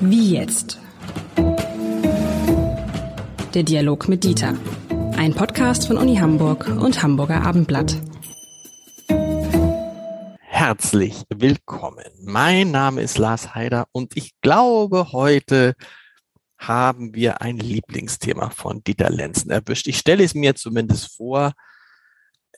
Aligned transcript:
Wie 0.00 0.34
jetzt? 0.34 0.78
Der 3.54 3.62
Dialog 3.62 4.08
mit 4.08 4.24
Dieter. 4.24 4.54
Ein 5.16 5.34
Podcast 5.34 5.86
von 5.86 5.96
Uni 5.96 6.16
Hamburg 6.16 6.66
und 6.68 7.02
Hamburger 7.02 7.42
Abendblatt. 7.42 7.96
Herzlich 10.40 11.22
willkommen. 11.34 12.04
Mein 12.22 12.70
Name 12.70 13.02
ist 13.02 13.18
Lars 13.18 13.54
Heider 13.54 13.86
und 13.92 14.16
ich 14.16 14.32
glaube, 14.40 15.12
heute 15.12 15.74
haben 16.58 17.14
wir 17.14 17.42
ein 17.42 17.58
Lieblingsthema 17.58 18.50
von 18.50 18.82
Dieter 18.82 19.10
Lenzen 19.10 19.50
erwischt. 19.50 19.86
Ich 19.86 19.98
stelle 19.98 20.24
es 20.24 20.34
mir 20.34 20.54
zumindest 20.54 21.16
vor. 21.16 21.52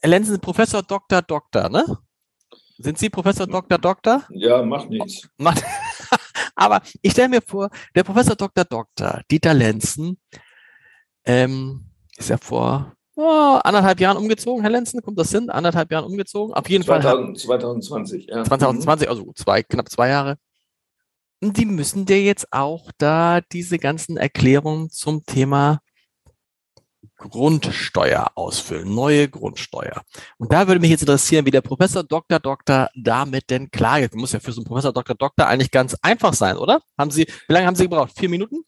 Herr 0.00 0.10
Lenzen, 0.10 0.40
Professor 0.40 0.82
Dr. 0.82 1.22
Doktor, 1.22 1.68
ne? 1.68 1.98
Sind 2.78 2.98
Sie 2.98 3.10
Professor 3.10 3.46
Dr. 3.46 3.78
Doktor? 3.78 4.24
Ja, 4.30 4.62
macht 4.62 4.90
nichts. 4.90 5.28
Macht, 5.38 5.62
aber 6.54 6.82
ich 7.00 7.12
stelle 7.12 7.28
mir 7.28 7.42
vor, 7.42 7.70
der 7.94 8.04
Professor 8.04 8.36
Dr. 8.36 8.64
Doktor 8.64 9.22
Dieter 9.30 9.54
Lenzen 9.54 10.18
ähm, 11.24 11.86
ist 12.16 12.30
ja 12.30 12.36
vor 12.36 12.96
oh, 13.16 13.58
anderthalb 13.64 14.00
Jahren 14.00 14.16
umgezogen, 14.16 14.62
Herr 14.62 14.70
Lenzen, 14.70 15.02
kommt 15.02 15.18
das 15.18 15.30
hin? 15.30 15.50
Anderthalb 15.50 15.90
Jahren 15.90 16.04
umgezogen? 16.04 16.54
Auf 16.54 16.68
jeden 16.68 16.84
2000, 16.84 17.40
Fall. 17.40 17.60
2020, 17.60 18.26
ja. 18.26 18.44
2020, 18.44 19.08
also 19.08 19.32
zwei, 19.34 19.62
knapp 19.62 19.88
zwei 19.90 20.10
Jahre. 20.10 20.36
Die 21.42 21.66
müssen 21.66 22.06
dir 22.06 22.22
jetzt 22.22 22.46
auch 22.52 22.90
da 22.98 23.40
diese 23.52 23.78
ganzen 23.78 24.16
Erklärungen 24.16 24.90
zum 24.90 25.24
Thema 25.24 25.80
Grundsteuer 27.16 28.26
ausfüllen, 28.34 28.94
neue 28.94 29.28
Grundsteuer. 29.28 30.02
Und 30.38 30.52
da 30.52 30.66
würde 30.68 30.80
mich 30.80 30.90
jetzt 30.90 31.02
interessieren, 31.02 31.46
wie 31.46 31.50
der 31.50 31.62
Professor 31.62 32.04
Dr. 32.04 32.38
Doktor 32.38 32.90
damit 32.94 33.50
denn 33.50 33.70
klargeht. 33.70 34.14
Muss 34.14 34.32
ja 34.32 34.40
für 34.40 34.52
so 34.52 34.60
einen 34.60 34.66
Professor 34.66 34.92
Dr. 34.92 35.16
Doktor 35.16 35.46
eigentlich 35.46 35.70
ganz 35.70 35.96
einfach 36.02 36.34
sein, 36.34 36.56
oder? 36.56 36.80
Haben 36.98 37.10
Sie, 37.10 37.26
wie 37.48 37.52
lange 37.52 37.66
haben 37.66 37.76
Sie 37.76 37.84
gebraucht? 37.84 38.12
Vier 38.16 38.28
Minuten? 38.28 38.64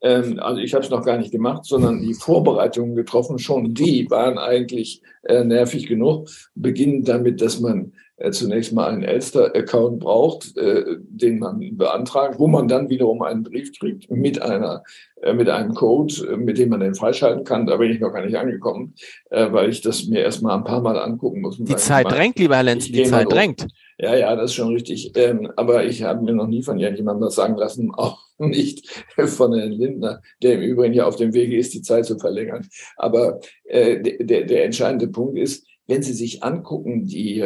Ähm, 0.00 0.38
also 0.38 0.60
ich 0.60 0.74
habe 0.74 0.84
es 0.84 0.90
noch 0.90 1.04
gar 1.04 1.18
nicht 1.18 1.32
gemacht, 1.32 1.64
sondern 1.64 2.00
die 2.00 2.14
Vorbereitungen 2.14 2.94
getroffen. 2.94 3.38
Schon 3.38 3.74
die 3.74 4.08
waren 4.10 4.38
eigentlich 4.38 5.02
äh, 5.22 5.44
nervig 5.44 5.86
genug. 5.86 6.28
Beginnen 6.54 7.04
damit, 7.04 7.40
dass 7.40 7.60
man 7.60 7.92
zunächst 8.30 8.72
mal 8.72 8.88
einen 8.88 9.02
Elster-Account 9.02 10.00
braucht, 10.00 10.56
äh, 10.56 10.84
den 11.08 11.38
man 11.38 11.76
beantragt, 11.76 12.38
wo 12.38 12.46
man 12.46 12.68
dann 12.68 12.90
wiederum 12.90 13.22
einen 13.22 13.42
Brief 13.42 13.72
kriegt 13.78 14.10
mit 14.10 14.42
einer 14.42 14.82
äh, 15.22 15.34
mit 15.34 15.48
einem 15.48 15.74
Code, 15.74 16.14
äh, 16.32 16.36
mit 16.36 16.56
dem 16.58 16.70
man 16.70 16.80
den 16.80 16.94
freischalten 16.94 17.44
kann. 17.44 17.66
Da 17.66 17.76
bin 17.76 17.90
ich 17.90 18.00
noch 18.00 18.12
gar 18.12 18.24
nicht 18.24 18.36
angekommen, 18.36 18.94
äh, 19.30 19.52
weil 19.52 19.68
ich 19.68 19.82
das 19.82 20.06
mir 20.06 20.20
erstmal 20.20 20.56
ein 20.56 20.64
paar 20.64 20.80
Mal 20.80 20.98
angucken 20.98 21.42
muss. 21.42 21.58
Die 21.58 21.76
Zeit 21.76 22.04
mal, 22.04 22.14
drängt, 22.14 22.38
lieber 22.38 22.56
Herr 22.56 22.62
Lenz, 22.62 22.86
die 22.86 23.02
Zeit 23.02 23.30
drängt. 23.30 23.66
Ja, 23.98 24.14
ja, 24.16 24.34
das 24.34 24.50
ist 24.50 24.54
schon 24.54 24.72
richtig. 24.72 25.12
Ähm, 25.16 25.52
aber 25.56 25.84
ich 25.84 26.02
habe 26.02 26.22
mir 26.22 26.32
noch 26.32 26.46
nie 26.46 26.62
von 26.62 26.78
irgendjemandem 26.78 27.26
das 27.26 27.34
sagen 27.34 27.56
lassen, 27.56 27.90
auch 27.94 28.18
nicht 28.38 28.88
von 29.18 29.54
Herrn 29.54 29.72
Lindner, 29.72 30.22
der 30.42 30.54
im 30.54 30.62
Übrigen 30.62 30.94
ja 30.94 31.06
auf 31.06 31.16
dem 31.16 31.34
Wege 31.34 31.58
ist, 31.58 31.74
die 31.74 31.82
Zeit 31.82 32.06
zu 32.06 32.18
verlängern. 32.18 32.66
Aber 32.96 33.40
äh, 33.64 34.00
der, 34.00 34.44
der 34.44 34.64
entscheidende 34.64 35.08
Punkt 35.08 35.38
ist, 35.38 35.66
wenn 35.86 36.02
Sie 36.02 36.14
sich 36.14 36.42
angucken, 36.42 37.04
die 37.04 37.42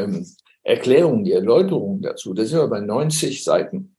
Erklärungen, 0.64 1.24
die 1.24 1.32
Erläuterungen 1.32 2.02
dazu, 2.02 2.34
das 2.34 2.48
sind 2.48 2.58
wir 2.58 2.68
bei 2.68 2.80
90 2.80 3.44
Seiten. 3.44 3.94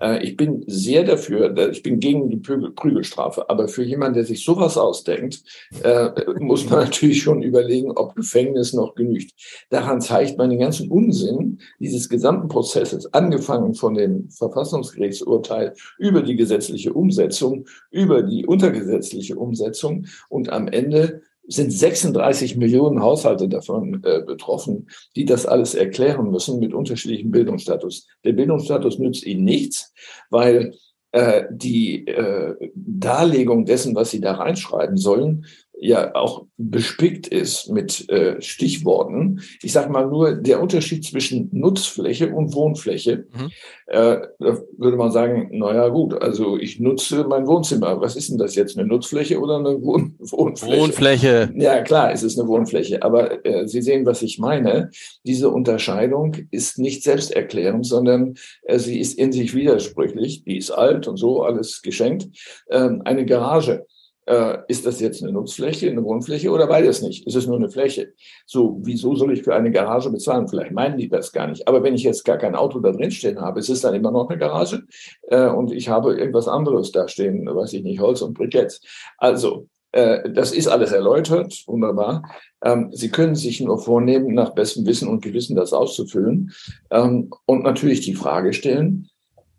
Äh, 0.00 0.22
ich 0.24 0.36
bin 0.36 0.64
sehr 0.66 1.04
dafür, 1.04 1.56
ich 1.70 1.82
bin 1.82 2.00
gegen 2.00 2.28
die 2.28 2.36
Prügelstrafe, 2.36 3.48
aber 3.48 3.68
für 3.68 3.84
jemanden, 3.84 4.14
der 4.14 4.24
sich 4.24 4.44
sowas 4.44 4.76
ausdenkt, 4.76 5.42
äh, 5.82 6.10
muss 6.40 6.68
man 6.68 6.80
natürlich 6.84 7.22
schon 7.22 7.42
überlegen, 7.42 7.92
ob 7.92 8.16
Gefängnis 8.16 8.72
noch 8.72 8.94
genügt. 8.94 9.32
Daran 9.70 10.00
zeigt 10.00 10.38
man 10.38 10.50
den 10.50 10.58
ganzen 10.58 10.90
Unsinn 10.90 11.58
dieses 11.78 12.08
gesamten 12.08 12.48
Prozesses, 12.48 13.12
angefangen 13.12 13.74
von 13.74 13.94
dem 13.94 14.30
Verfassungsgerichtsurteil 14.30 15.74
über 15.98 16.22
die 16.22 16.36
gesetzliche 16.36 16.92
Umsetzung, 16.92 17.66
über 17.90 18.22
die 18.22 18.46
untergesetzliche 18.46 19.36
Umsetzung 19.36 20.06
und 20.28 20.50
am 20.50 20.68
Ende 20.68 21.22
sind 21.46 21.72
36 21.72 22.56
Millionen 22.56 23.02
Haushalte 23.02 23.48
davon 23.48 24.02
äh, 24.04 24.22
betroffen, 24.24 24.88
die 25.16 25.24
das 25.24 25.46
alles 25.46 25.74
erklären 25.74 26.30
müssen 26.30 26.60
mit 26.60 26.74
unterschiedlichem 26.74 27.30
Bildungsstatus. 27.30 28.06
Der 28.24 28.32
Bildungsstatus 28.32 28.98
nützt 28.98 29.26
ihnen 29.26 29.44
nichts, 29.44 29.92
weil 30.30 30.74
äh, 31.12 31.44
die 31.50 32.06
äh, 32.06 32.54
Darlegung 32.74 33.64
dessen, 33.64 33.96
was 33.96 34.10
sie 34.10 34.20
da 34.20 34.34
reinschreiben 34.34 34.96
sollen, 34.96 35.44
ja 35.80 36.14
auch 36.14 36.46
bespickt 36.58 37.26
ist 37.26 37.70
mit 37.70 38.08
äh, 38.10 38.40
Stichworten. 38.40 39.40
Ich 39.62 39.72
sage 39.72 39.90
mal 39.90 40.06
nur, 40.06 40.34
der 40.34 40.60
Unterschied 40.60 41.04
zwischen 41.04 41.48
Nutzfläche 41.52 42.28
und 42.34 42.54
Wohnfläche, 42.54 43.24
mhm. 43.32 43.50
äh, 43.86 44.18
da 44.38 44.58
würde 44.76 44.96
man 44.96 45.10
sagen, 45.10 45.48
naja 45.52 45.88
gut, 45.88 46.20
also 46.20 46.58
ich 46.58 46.80
nutze 46.80 47.24
mein 47.24 47.46
Wohnzimmer. 47.46 48.00
Was 48.00 48.14
ist 48.14 48.30
denn 48.30 48.38
das 48.38 48.54
jetzt, 48.54 48.78
eine 48.78 48.86
Nutzfläche 48.86 49.40
oder 49.40 49.56
eine 49.56 49.82
Wohn 49.82 50.16
Wohnfläche? 50.18 50.80
Wohnfläche. 50.80 51.52
Ja 51.56 51.82
klar, 51.82 52.12
es 52.12 52.22
ist 52.22 52.38
eine 52.38 52.48
Wohnfläche, 52.48 53.02
aber 53.02 53.44
äh, 53.44 53.66
Sie 53.66 53.80
sehen, 53.80 54.04
was 54.04 54.22
ich 54.22 54.38
meine. 54.38 54.90
Diese 55.24 55.48
Unterscheidung 55.48 56.36
ist 56.50 56.78
nicht 56.78 57.02
selbsterklärend, 57.02 57.86
sondern 57.86 58.34
äh, 58.62 58.78
sie 58.78 59.00
ist 59.00 59.18
in 59.18 59.32
sich 59.32 59.54
widersprüchlich. 59.54 60.44
Die 60.44 60.58
ist 60.58 60.70
alt 60.70 61.08
und 61.08 61.16
so, 61.16 61.42
alles 61.42 61.82
geschenkt. 61.82 62.28
Ähm, 62.70 63.02
eine 63.04 63.24
Garage 63.24 63.86
äh, 64.30 64.58
ist 64.68 64.86
das 64.86 65.00
jetzt 65.00 65.22
eine 65.22 65.32
Nutzfläche, 65.32 65.90
eine 65.90 66.04
Wohnfläche 66.04 66.50
oder 66.50 66.68
beides 66.68 67.02
nicht? 67.02 67.26
Ist 67.26 67.34
es 67.34 67.48
nur 67.48 67.56
eine 67.56 67.68
Fläche? 67.68 68.12
So, 68.46 68.78
wieso 68.82 69.16
soll 69.16 69.32
ich 69.32 69.42
für 69.42 69.54
eine 69.54 69.72
Garage 69.72 70.08
bezahlen? 70.08 70.46
Vielleicht 70.46 70.70
meinen 70.70 70.98
die 70.98 71.08
das 71.08 71.32
gar 71.32 71.48
nicht. 71.48 71.66
Aber 71.66 71.82
wenn 71.82 71.94
ich 71.94 72.04
jetzt 72.04 72.24
gar 72.24 72.38
kein 72.38 72.54
Auto 72.54 72.78
da 72.78 72.92
drin 72.92 73.10
stehen 73.10 73.40
habe, 73.40 73.58
ist 73.58 73.68
es 73.68 73.80
dann 73.80 73.94
immer 73.94 74.12
noch 74.12 74.28
eine 74.28 74.38
Garage 74.38 74.84
äh, 75.28 75.48
und 75.48 75.72
ich 75.72 75.88
habe 75.88 76.14
irgendwas 76.14 76.46
anderes 76.46 76.92
da 76.92 77.08
stehen, 77.08 77.44
weiß 77.44 77.72
ich 77.72 77.82
nicht, 77.82 78.00
Holz 78.00 78.22
und 78.22 78.34
Briketts. 78.34 78.80
Also, 79.18 79.66
äh, 79.90 80.30
das 80.30 80.52
ist 80.52 80.68
alles 80.68 80.92
erläutert, 80.92 81.64
wunderbar. 81.66 82.22
Ähm, 82.62 82.90
Sie 82.92 83.08
können 83.08 83.34
sich 83.34 83.60
nur 83.60 83.78
vornehmen, 83.78 84.32
nach 84.34 84.50
bestem 84.50 84.86
Wissen 84.86 85.08
und 85.08 85.22
Gewissen 85.22 85.56
das 85.56 85.72
auszufüllen 85.72 86.52
ähm, 86.92 87.30
und 87.46 87.64
natürlich 87.64 88.02
die 88.02 88.14
Frage 88.14 88.52
stellen, 88.52 89.08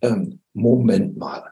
ähm, 0.02 0.40
Moment 0.54 1.18
mal, 1.18 1.44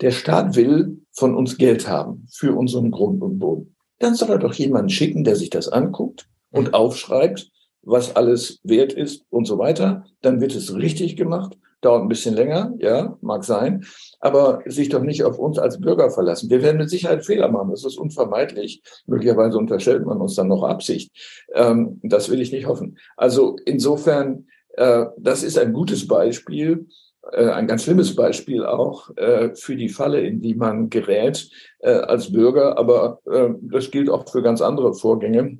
der 0.00 0.10
Staat 0.10 0.56
will 0.56 1.03
von 1.14 1.34
uns 1.34 1.56
Geld 1.56 1.88
haben 1.88 2.26
für 2.30 2.54
unseren 2.56 2.90
Grund 2.90 3.22
und 3.22 3.38
Boden. 3.38 3.74
Dann 3.98 4.14
soll 4.14 4.30
er 4.30 4.38
doch 4.38 4.54
jemanden 4.54 4.90
schicken, 4.90 5.24
der 5.24 5.36
sich 5.36 5.50
das 5.50 5.68
anguckt 5.68 6.28
und 6.50 6.68
mhm. 6.68 6.74
aufschreibt, 6.74 7.50
was 7.82 8.16
alles 8.16 8.60
wert 8.62 8.92
ist 8.92 9.24
und 9.30 9.46
so 9.46 9.58
weiter. 9.58 10.04
Dann 10.22 10.40
wird 10.40 10.54
es 10.54 10.74
richtig 10.74 11.16
gemacht. 11.16 11.56
Dauert 11.80 12.02
ein 12.02 12.08
bisschen 12.08 12.34
länger, 12.34 12.72
ja, 12.78 13.18
mag 13.20 13.44
sein, 13.44 13.84
aber 14.18 14.62
sich 14.64 14.88
doch 14.88 15.02
nicht 15.02 15.22
auf 15.22 15.38
uns 15.38 15.58
als 15.58 15.78
Bürger 15.78 16.10
verlassen. 16.10 16.48
Wir 16.48 16.62
werden 16.62 16.78
mit 16.78 16.88
Sicherheit 16.88 17.26
Fehler 17.26 17.48
machen, 17.48 17.70
das 17.70 17.84
ist 17.84 17.98
unvermeidlich. 17.98 18.82
Möglicherweise 19.06 19.58
unterstellt 19.58 20.06
man 20.06 20.18
uns 20.18 20.34
dann 20.34 20.48
noch 20.48 20.62
Absicht. 20.62 21.12
Ähm, 21.52 22.00
das 22.02 22.30
will 22.30 22.40
ich 22.40 22.52
nicht 22.52 22.66
hoffen. 22.66 22.96
Also 23.18 23.56
insofern, 23.66 24.46
äh, 24.78 25.04
das 25.18 25.42
ist 25.42 25.58
ein 25.58 25.74
gutes 25.74 26.08
Beispiel 26.08 26.86
ein 27.32 27.66
ganz 27.66 27.84
schlimmes 27.84 28.14
Beispiel 28.14 28.64
auch 28.64 29.10
äh, 29.16 29.54
für 29.54 29.76
die 29.76 29.88
Falle, 29.88 30.20
in 30.20 30.40
die 30.40 30.54
man 30.54 30.90
gerät 30.90 31.48
äh, 31.80 31.90
als 31.90 32.32
Bürger. 32.32 32.78
Aber 32.78 33.20
das 33.62 33.90
gilt 33.90 34.10
auch 34.10 34.28
für 34.28 34.42
ganz 34.42 34.60
andere 34.60 34.94
Vorgänge, 34.94 35.58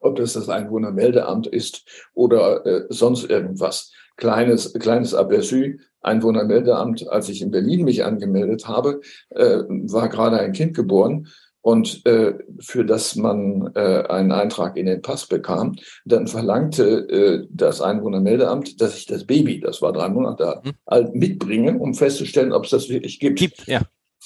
ob 0.00 0.16
das 0.16 0.34
das 0.34 0.48
Einwohnermeldeamt 0.48 1.46
ist 1.46 2.08
oder 2.14 2.86
sonst 2.88 3.28
irgendwas. 3.28 3.92
Kleines, 4.16 4.72
kleines 4.74 5.14
Aperçu, 5.14 5.78
Einwohnermeldeamt, 6.00 7.08
als 7.08 7.28
ich 7.28 7.42
in 7.42 7.50
Berlin 7.50 7.84
mich 7.84 8.04
angemeldet 8.04 8.68
habe, 8.68 9.00
war 9.30 10.08
gerade 10.08 10.38
ein 10.38 10.52
Kind 10.52 10.74
geboren 10.74 11.28
und 11.66 12.06
äh, 12.06 12.34
für 12.60 12.84
das 12.84 13.16
man 13.16 13.72
äh, 13.74 14.04
einen 14.08 14.30
Eintrag 14.30 14.76
in 14.76 14.86
den 14.86 15.02
Pass 15.02 15.26
bekam, 15.26 15.74
dann 16.04 16.28
verlangte 16.28 16.84
äh, 17.10 17.48
das 17.50 17.80
Einwohnermeldeamt, 17.80 18.80
dass 18.80 18.96
ich 18.96 19.06
das 19.06 19.24
Baby, 19.24 19.58
das 19.58 19.82
war 19.82 19.92
drei 19.92 20.08
Monate 20.08 20.60
mhm. 20.62 20.70
alt, 20.84 21.16
mitbringe, 21.16 21.76
um 21.76 21.92
festzustellen, 21.92 22.52
ob 22.52 22.66
es 22.66 22.70
das 22.70 22.88
wirklich 22.88 23.18
gibt. 23.18 23.40
Gibt, 23.40 23.66
ja. 23.66 23.80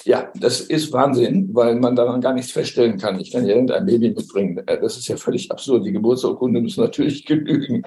Ja, 0.05 0.31
das 0.39 0.61
ist 0.61 0.93
Wahnsinn, 0.93 1.49
weil 1.55 1.77
man 1.77 1.97
daran 1.97 2.21
gar 2.21 2.35
nichts 2.35 2.53
feststellen 2.53 2.99
kann. 2.99 3.19
Ich 3.21 3.33
kann 3.33 3.47
ja 3.47 3.55
irgendein 3.55 3.87
Baby 3.87 4.11
mitbringen. 4.11 4.63
Äh, 4.67 4.79
das 4.79 4.99
ist 4.99 5.09
ja 5.09 5.17
völlig 5.17 5.51
absurd. 5.51 5.87
Die 5.87 5.93
Geburtsurkunde 5.93 6.61
muss 6.61 6.77
natürlich 6.77 7.25
genügen. 7.25 7.85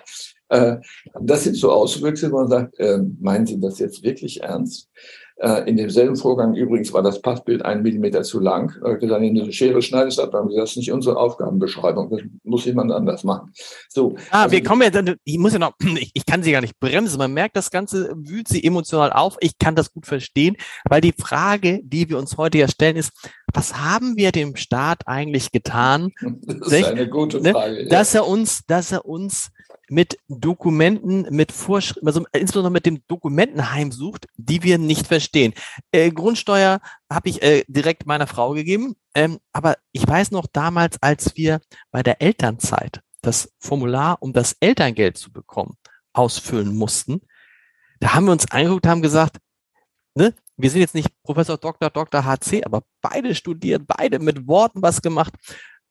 Äh, 0.49 0.77
das 1.21 1.43
sind 1.43 1.57
so 1.57 1.71
Auswüchse, 1.71 2.31
wo 2.31 2.37
man 2.37 2.47
sagt, 2.47 2.79
äh, 2.79 2.97
meinen 3.19 3.45
Sie 3.45 3.59
das 3.59 3.77
jetzt 3.77 4.01
wirklich 4.01 4.41
ernst? 4.41 4.89
Äh, 5.37 5.67
in 5.69 5.77
demselben 5.77 6.15
Vorgang 6.15 6.55
übrigens 6.55 6.93
war 6.93 7.01
das 7.01 7.21
Passbild 7.21 7.65
einen 7.65 7.81
Millimeter 7.81 8.21
zu 8.23 8.39
lang. 8.39 8.73
Da 8.81 8.95
dann 8.95 9.23
in 9.23 9.39
eine 9.39 9.51
Schere 9.51 9.81
schneidest 9.81 10.19
ab, 10.19 10.31
dann 10.31 10.49
das 10.55 10.71
ist 10.71 10.77
nicht 10.77 10.91
unsere 10.91 11.17
Aufgabenbeschreibung. 11.17 12.09
Das 12.11 12.21
muss 12.43 12.65
jemand 12.65 12.91
anders 12.91 13.23
machen. 13.23 13.51
So. 13.89 14.15
Ah, 14.29 14.43
also, 14.43 14.53
wir 14.53 14.63
kommen 14.63 14.83
jetzt, 14.83 15.17
ich 15.23 15.37
muss 15.39 15.53
ja 15.53 15.59
noch, 15.59 15.73
ich, 15.97 16.11
ich 16.13 16.25
kann 16.25 16.43
sie 16.43 16.51
gar 16.51 16.61
nicht 16.61 16.79
bremsen. 16.79 17.17
Man 17.17 17.33
merkt, 17.33 17.57
das 17.57 17.71
Ganze 17.71 18.13
wühlt 18.15 18.47
sie 18.47 18.63
emotional 18.63 19.11
auf. 19.11 19.37
Ich 19.39 19.57
kann 19.57 19.75
das 19.75 19.91
gut 19.91 20.05
verstehen, 20.05 20.55
weil 20.87 21.01
die 21.01 21.13
Frage, 21.17 21.79
die 21.83 22.09
wir 22.09 22.17
uns 22.17 22.37
heute 22.37 22.59
ja 22.59 22.67
stellen, 22.67 22.95
ist, 22.95 23.11
was 23.53 23.75
haben 23.75 24.17
wir 24.17 24.31
dem 24.31 24.55
Staat 24.55 25.07
eigentlich 25.07 25.51
getan? 25.51 26.11
Das 26.45 26.71
ist 26.71 26.85
eine 26.85 27.09
gute 27.09 27.41
ne, 27.41 27.51
Frage. 27.51 27.83
Ne, 27.83 27.87
dass 27.87 28.13
er 28.13 28.27
uns, 28.27 28.61
dass 28.67 28.91
er 28.91 29.05
uns 29.05 29.49
mit 29.89 30.17
Dokumenten, 30.27 31.27
mit 31.29 31.51
Vorschriften, 31.51 32.07
also 32.07 32.25
insbesondere 32.31 32.71
mit 32.71 32.85
dem 32.85 33.05
Dokumentenheim 33.07 33.91
sucht, 33.91 34.27
die 34.35 34.63
wir 34.63 34.77
nicht 34.77 35.07
verstehen. 35.07 35.53
Äh, 35.91 36.11
Grundsteuer 36.11 36.79
habe 37.11 37.29
ich 37.29 37.41
äh, 37.41 37.63
direkt 37.67 38.05
meiner 38.05 38.27
Frau 38.27 38.53
gegeben, 38.53 38.95
ähm, 39.13 39.39
aber 39.51 39.77
ich 39.91 40.07
weiß 40.07 40.31
noch 40.31 40.47
damals, 40.51 41.01
als 41.01 41.35
wir 41.35 41.61
bei 41.91 42.01
der 42.01 42.21
Elternzeit 42.21 43.01
das 43.21 43.53
Formular, 43.59 44.17
um 44.21 44.33
das 44.33 44.55
Elterngeld 44.59 45.17
zu 45.17 45.31
bekommen, 45.31 45.77
ausfüllen 46.13 46.75
mussten, 46.75 47.21
da 47.99 48.13
haben 48.13 48.25
wir 48.25 48.31
uns 48.33 48.49
angeguckt, 48.51 48.87
haben 48.87 49.01
gesagt, 49.01 49.37
ne, 50.15 50.33
wir 50.57 50.69
sind 50.69 50.81
jetzt 50.81 50.95
nicht 50.95 51.09
Professor 51.23 51.57
Dr. 51.57 51.89
Dr. 51.89 52.25
HC, 52.25 52.63
aber 52.65 52.83
beide 53.01 53.33
studiert, 53.33 53.83
beide 53.87 54.19
mit 54.19 54.47
Worten 54.47 54.81
was 54.81 55.01
gemacht, 55.01 55.33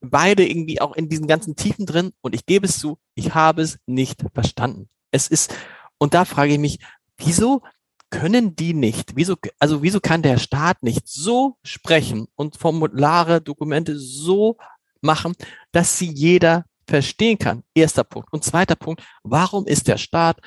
beide 0.02 0.48
irgendwie 0.48 0.80
auch 0.80 0.94
in 0.94 1.08
diesen 1.08 1.26
ganzen 1.26 1.56
Tiefen 1.56 1.86
drin. 1.86 2.12
Und 2.20 2.34
ich 2.34 2.46
gebe 2.46 2.66
es 2.66 2.78
zu, 2.78 2.98
ich 3.14 3.34
habe 3.34 3.62
es 3.62 3.78
nicht 3.86 4.24
verstanden. 4.34 4.88
Es 5.10 5.28
ist, 5.28 5.54
und 5.98 6.14
da 6.14 6.24
frage 6.24 6.52
ich 6.52 6.58
mich, 6.58 6.78
wieso 7.16 7.62
können 8.10 8.54
die 8.54 8.74
nicht, 8.74 9.16
wieso, 9.16 9.36
also 9.58 9.82
wieso 9.82 10.00
kann 10.00 10.22
der 10.22 10.38
Staat 10.38 10.82
nicht 10.82 11.08
so 11.08 11.56
sprechen 11.62 12.26
und 12.34 12.58
Formulare, 12.58 13.40
Dokumente 13.40 13.98
so 13.98 14.58
machen, 15.00 15.34
dass 15.72 15.98
sie 15.98 16.10
jeder 16.10 16.66
verstehen 16.86 17.38
kann? 17.38 17.62
Erster 17.74 18.04
Punkt. 18.04 18.32
Und 18.32 18.44
zweiter 18.44 18.76
Punkt, 18.76 19.02
warum 19.22 19.66
ist 19.66 19.88
der 19.88 19.96
Staat 19.96 20.40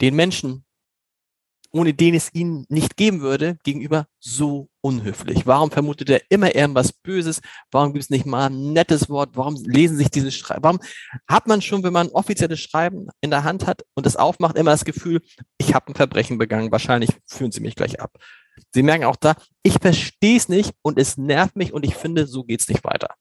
den 0.00 0.16
Menschen 0.16 0.64
ohne 1.72 1.94
den 1.94 2.14
es 2.14 2.34
ihn 2.34 2.64
nicht 2.68 2.96
geben 2.96 3.20
würde, 3.20 3.58
gegenüber 3.62 4.06
so 4.18 4.68
unhöflich? 4.80 5.46
Warum 5.46 5.70
vermutet 5.70 6.10
er 6.10 6.22
immer 6.28 6.54
irgendwas 6.54 6.92
Böses? 6.92 7.40
Warum 7.70 7.92
gibt 7.92 8.04
es 8.04 8.10
nicht 8.10 8.26
mal 8.26 8.46
ein 8.46 8.72
nettes 8.72 9.08
Wort? 9.08 9.30
Warum 9.34 9.56
lesen 9.64 9.96
sich 9.96 10.10
diese 10.10 10.32
Schreiben? 10.32 10.62
Warum 10.62 10.80
hat 11.28 11.46
man 11.46 11.62
schon, 11.62 11.82
wenn 11.82 11.92
man 11.92 12.08
ein 12.08 12.12
offizielles 12.12 12.60
Schreiben 12.60 13.08
in 13.20 13.30
der 13.30 13.44
Hand 13.44 13.66
hat 13.66 13.82
und 13.94 14.06
es 14.06 14.16
aufmacht, 14.16 14.56
immer 14.56 14.72
das 14.72 14.84
Gefühl, 14.84 15.20
ich 15.58 15.74
habe 15.74 15.88
ein 15.88 15.94
Verbrechen 15.94 16.38
begangen, 16.38 16.72
wahrscheinlich 16.72 17.10
führen 17.26 17.52
Sie 17.52 17.60
mich 17.60 17.76
gleich 17.76 18.00
ab. 18.00 18.12
Sie 18.74 18.82
merken 18.82 19.04
auch 19.04 19.16
da, 19.16 19.34
ich 19.62 19.74
verstehe 19.80 20.36
es 20.36 20.48
nicht 20.48 20.72
und 20.82 20.98
es 20.98 21.16
nervt 21.16 21.56
mich 21.56 21.72
und 21.72 21.84
ich 21.84 21.94
finde, 21.94 22.26
so 22.26 22.44
geht 22.44 22.60
es 22.60 22.68
nicht 22.68 22.84
weiter. 22.84 23.14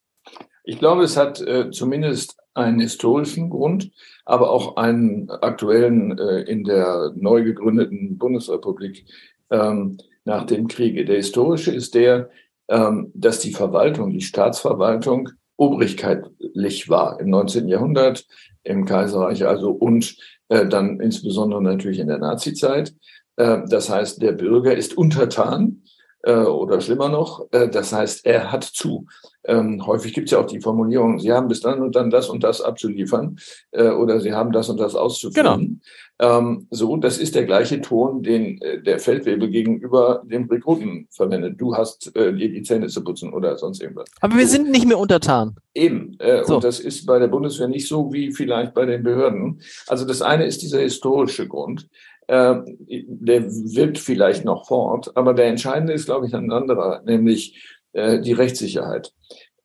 Ich 0.64 0.80
glaube, 0.80 1.04
es 1.04 1.18
hat 1.18 1.42
äh, 1.42 1.72
zumindest 1.72 2.38
einen 2.54 2.80
historischen 2.80 3.50
Grund, 3.50 3.92
aber 4.26 4.52
auch 4.52 4.76
einen 4.76 5.30
aktuellen 5.30 6.18
äh, 6.18 6.42
in 6.42 6.64
der 6.64 7.12
neu 7.16 7.44
gegründeten 7.44 8.18
Bundesrepublik 8.18 9.06
ähm, 9.50 9.98
nach 10.26 10.46
dem 10.46 10.68
Kriege. 10.68 11.06
Der 11.06 11.16
historische 11.16 11.72
ist 11.72 11.96
der, 11.96 12.30
ähm, 12.68 13.12
dass 13.16 13.40
die 13.40 13.54
Verwaltung, 13.54 14.12
die 14.12 14.22
Staatsverwaltung 14.22 15.30
obrigkeitlich 15.58 16.90
war 16.90 17.20
im 17.20 17.30
19. 17.30 17.68
Jahrhundert, 17.68 18.26
im 18.64 18.86
Kaiserreich 18.86 19.46
also 19.46 19.72
und 19.72 20.16
äh, 20.50 20.68
dann 20.68 21.00
insbesondere 21.00 21.62
natürlich 21.62 22.00
in 22.00 22.08
der 22.08 22.20
Nazizeit. 22.20 22.94
Äh, 23.38 23.62
das 23.68 23.90
heißt, 23.90 24.22
der 24.22 24.34
Bürger 24.34 24.76
ist 24.76 24.96
untertan 24.98 25.84
äh, 26.24 26.34
oder 26.34 26.82
schlimmer 26.82 27.10
noch, 27.10 27.48
äh, 27.52 27.70
das 27.70 27.94
heißt, 27.94 28.26
er 28.26 28.52
hat 28.52 28.64
zu. 28.64 29.06
Ähm, 29.46 29.86
häufig 29.86 30.14
gibt 30.14 30.28
es 30.28 30.32
ja 30.32 30.40
auch 30.40 30.46
die 30.46 30.60
Formulierung, 30.60 31.20
Sie 31.20 31.32
haben 31.32 31.48
bis 31.48 31.62
dann 31.62 31.82
und 31.82 31.96
dann 31.96 32.10
das 32.10 32.30
und 32.30 32.44
das 32.44 32.62
abzuliefern 32.62 33.40
äh, 33.72 33.90
oder 33.90 34.20
Sie 34.20 34.34
haben 34.34 34.52
das 34.52 34.70
und 34.70 34.80
das 34.80 34.96
auszuführen. 34.96 35.82
Genau. 36.20 36.40
Ähm, 36.40 36.68
so, 36.70 36.98
das 36.98 37.18
ist 37.18 37.36
der 37.36 37.46
gleiche 37.46 37.80
Ton, 37.80 38.22
den 38.22 38.62
äh, 38.62 38.82
der 38.82 39.00
Feldwebel 39.00 39.50
gegenüber 39.50 40.22
dem 40.26 40.50
Rekruten 40.50 41.08
verwendet. 41.10 41.60
Du 41.60 41.76
hast 41.76 42.14
äh, 42.16 42.34
dir 42.34 42.52
die 42.52 42.62
Zähne 42.64 42.88
zu 42.88 43.02
putzen 43.04 43.32
oder 43.32 43.58
sonst 43.58 43.82
irgendwas. 43.82 44.10
Aber 44.20 44.36
wir 44.36 44.46
so. 44.46 44.52
sind 44.52 44.70
nicht 44.70 44.86
mehr 44.86 45.00
untertan. 45.00 45.56
Eben. 45.74 46.20
Äh, 46.20 46.44
so. 46.44 46.56
Und 46.56 46.66
das 46.66 46.82
ist 46.82 47.06
bei 47.06 47.20
der 47.20 47.30
Bundeswehr 47.30 47.70
nicht 47.70 47.88
so 47.88 48.12
wie 48.12 48.34
vielleicht 48.34 48.74
bei 48.74 48.86
den 48.86 49.04
Behörden. 49.04 49.62
Also 49.88 50.06
das 50.06 50.22
eine 50.22 50.46
ist 50.46 50.62
dieser 50.62 50.82
historische 50.82 51.48
Grund. 51.48 51.88
Äh, 52.30 52.62
der 53.08 53.52
wirkt 53.52 53.98
vielleicht 53.98 54.46
noch 54.46 54.68
fort, 54.68 55.12
aber 55.16 55.34
der 55.34 55.48
entscheidende 55.48 55.94
ist, 55.94 56.06
glaube 56.06 56.28
ich, 56.28 56.36
ein 56.36 56.52
anderer, 56.52 57.02
nämlich 57.04 57.68
äh, 57.94 58.22
die 58.22 58.34
Rechtssicherheit. 58.34 59.12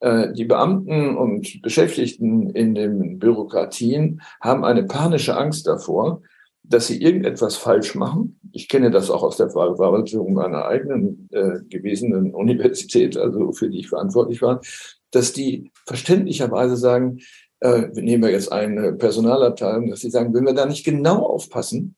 Äh, 0.00 0.32
die 0.32 0.46
Beamten 0.46 1.14
und 1.14 1.60
Beschäftigten 1.60 2.48
in 2.48 2.74
den 2.74 3.18
Bürokratien 3.18 4.22
haben 4.40 4.64
eine 4.64 4.84
panische 4.84 5.36
Angst 5.36 5.66
davor, 5.66 6.22
dass 6.62 6.86
sie 6.86 7.02
irgendetwas 7.02 7.56
falsch 7.56 7.94
machen. 7.94 8.40
Ich 8.52 8.70
kenne 8.70 8.90
das 8.90 9.10
auch 9.10 9.22
aus 9.22 9.36
der 9.36 9.50
Verwaltung 9.50 10.32
meiner 10.32 10.64
eigenen 10.64 11.28
äh, 11.32 11.60
gewesenen 11.68 12.32
Universität, 12.32 13.18
also 13.18 13.52
für 13.52 13.68
die 13.68 13.80
ich 13.80 13.90
verantwortlich 13.90 14.40
war, 14.40 14.62
dass 15.10 15.34
die 15.34 15.70
verständlicherweise 15.84 16.78
sagen, 16.78 17.18
äh, 17.60 17.88
nehmen 17.92 18.22
wir 18.22 18.30
jetzt 18.30 18.50
eine 18.50 18.94
Personalabteilung, 18.94 19.90
dass 19.90 20.00
sie 20.00 20.08
sagen, 20.08 20.32
wenn 20.32 20.46
wir 20.46 20.54
da 20.54 20.64
nicht 20.64 20.86
genau 20.86 21.18
aufpassen, 21.26 21.96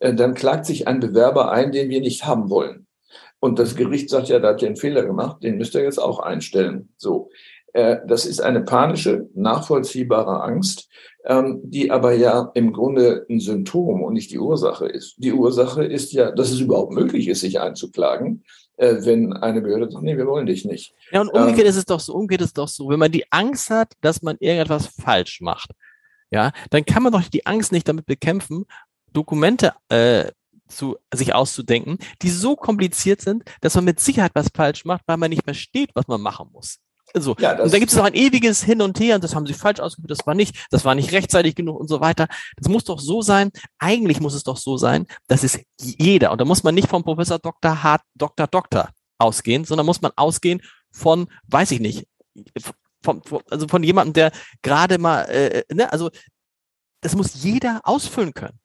dann 0.00 0.34
klagt 0.34 0.66
sich 0.66 0.86
ein 0.86 1.00
Bewerber 1.00 1.50
ein, 1.50 1.72
den 1.72 1.90
wir 1.90 2.00
nicht 2.00 2.24
haben 2.24 2.50
wollen. 2.50 2.86
Und 3.40 3.58
das 3.58 3.76
Gericht 3.76 4.10
sagt 4.10 4.28
ja, 4.28 4.38
da 4.38 4.48
hat 4.48 4.62
ihr 4.62 4.68
einen 4.68 4.76
Fehler 4.76 5.04
gemacht, 5.04 5.42
den 5.42 5.58
müsst 5.58 5.74
ihr 5.74 5.82
jetzt 5.82 5.98
auch 5.98 6.18
einstellen. 6.18 6.88
So. 6.96 7.30
Äh, 7.72 7.98
das 8.06 8.24
ist 8.26 8.40
eine 8.40 8.62
panische, 8.62 9.28
nachvollziehbare 9.34 10.42
Angst, 10.42 10.88
ähm, 11.24 11.60
die 11.62 11.90
aber 11.90 12.14
ja 12.14 12.50
im 12.54 12.72
Grunde 12.72 13.26
ein 13.28 13.40
Symptom 13.40 14.02
und 14.02 14.14
nicht 14.14 14.30
die 14.30 14.38
Ursache 14.38 14.86
ist. 14.86 15.16
Die 15.18 15.32
Ursache 15.32 15.84
ist 15.84 16.12
ja, 16.12 16.30
dass 16.30 16.50
es 16.50 16.60
überhaupt 16.60 16.92
möglich 16.92 17.28
ist, 17.28 17.40
sich 17.40 17.60
einzuklagen, 17.60 18.44
äh, 18.78 18.96
wenn 19.00 19.32
eine 19.34 19.60
Behörde 19.60 19.90
sagt, 19.90 20.02
nee, 20.02 20.16
wir 20.16 20.26
wollen 20.26 20.46
dich 20.46 20.64
nicht. 20.64 20.94
Ja, 21.12 21.20
und 21.20 21.28
umgekehrt 21.28 21.60
ähm, 21.60 21.66
ist 21.66 21.76
es 21.76 21.84
doch 21.84 22.00
so, 22.00 22.14
umgekehrt 22.14 22.40
ist 22.40 22.48
es 22.48 22.54
doch 22.54 22.68
so, 22.68 22.88
wenn 22.88 22.98
man 22.98 23.12
die 23.12 23.30
Angst 23.30 23.70
hat, 23.70 23.92
dass 24.00 24.22
man 24.22 24.36
irgendetwas 24.40 24.86
falsch 24.86 25.40
macht, 25.40 25.70
ja, 26.30 26.52
dann 26.70 26.84
kann 26.84 27.02
man 27.02 27.12
doch 27.12 27.22
die 27.22 27.46
Angst 27.46 27.72
nicht 27.72 27.88
damit 27.88 28.06
bekämpfen, 28.06 28.66
Dokumente 29.18 29.74
äh, 29.88 30.30
zu, 30.68 30.96
sich 31.12 31.34
auszudenken, 31.34 31.98
die 32.22 32.30
so 32.30 32.54
kompliziert 32.54 33.20
sind, 33.20 33.42
dass 33.60 33.74
man 33.74 33.84
mit 33.84 33.98
Sicherheit 33.98 34.32
was 34.34 34.46
falsch 34.54 34.84
macht, 34.84 35.02
weil 35.06 35.16
man 35.16 35.30
nicht 35.30 35.42
versteht, 35.42 35.90
was 35.94 36.06
man 36.06 36.20
machen 36.20 36.50
muss. 36.52 36.78
So. 37.14 37.34
Ja, 37.38 37.60
und 37.60 37.72
da 37.72 37.78
gibt 37.78 37.90
es 37.90 37.98
auch 37.98 38.04
ein 38.04 38.14
ewiges 38.14 38.62
Hin 38.62 38.82
und 38.82 39.00
Her 39.00 39.16
und 39.16 39.24
das 39.24 39.34
haben 39.34 39.46
sie 39.46 39.54
falsch 39.54 39.80
ausgeführt, 39.80 40.10
das 40.10 40.26
war 40.26 40.34
nicht, 40.34 40.54
das 40.70 40.84
war 40.84 40.94
nicht 40.94 41.10
rechtzeitig 41.12 41.54
genug 41.56 41.80
und 41.80 41.88
so 41.88 42.00
weiter. 42.00 42.28
Das 42.56 42.68
muss 42.68 42.84
doch 42.84 43.00
so 43.00 43.22
sein, 43.22 43.50
eigentlich 43.78 44.20
muss 44.20 44.34
es 44.34 44.44
doch 44.44 44.58
so 44.58 44.76
sein, 44.76 45.06
dass 45.26 45.42
es 45.42 45.58
jeder, 45.80 46.30
und 46.30 46.40
da 46.40 46.44
muss 46.44 46.62
man 46.62 46.74
nicht 46.74 46.88
vom 46.88 47.02
Professor 47.02 47.38
Dr. 47.38 47.82
Hart, 47.82 48.02
Dr. 48.14 48.46
Dr. 48.46 48.90
ausgehen, 49.18 49.64
sondern 49.64 49.86
muss 49.86 50.02
man 50.02 50.12
ausgehen 50.16 50.60
von, 50.92 51.28
weiß 51.48 51.70
ich 51.72 51.80
nicht, 51.80 52.06
von, 53.02 53.22
also 53.50 53.66
von 53.66 53.82
jemandem, 53.82 54.12
der 54.12 54.32
gerade 54.62 54.98
mal, 54.98 55.22
äh, 55.22 55.64
ne, 55.72 55.90
also 55.90 56.10
das 57.00 57.16
muss 57.16 57.42
jeder 57.42 57.80
ausfüllen 57.84 58.34
können. 58.34 58.58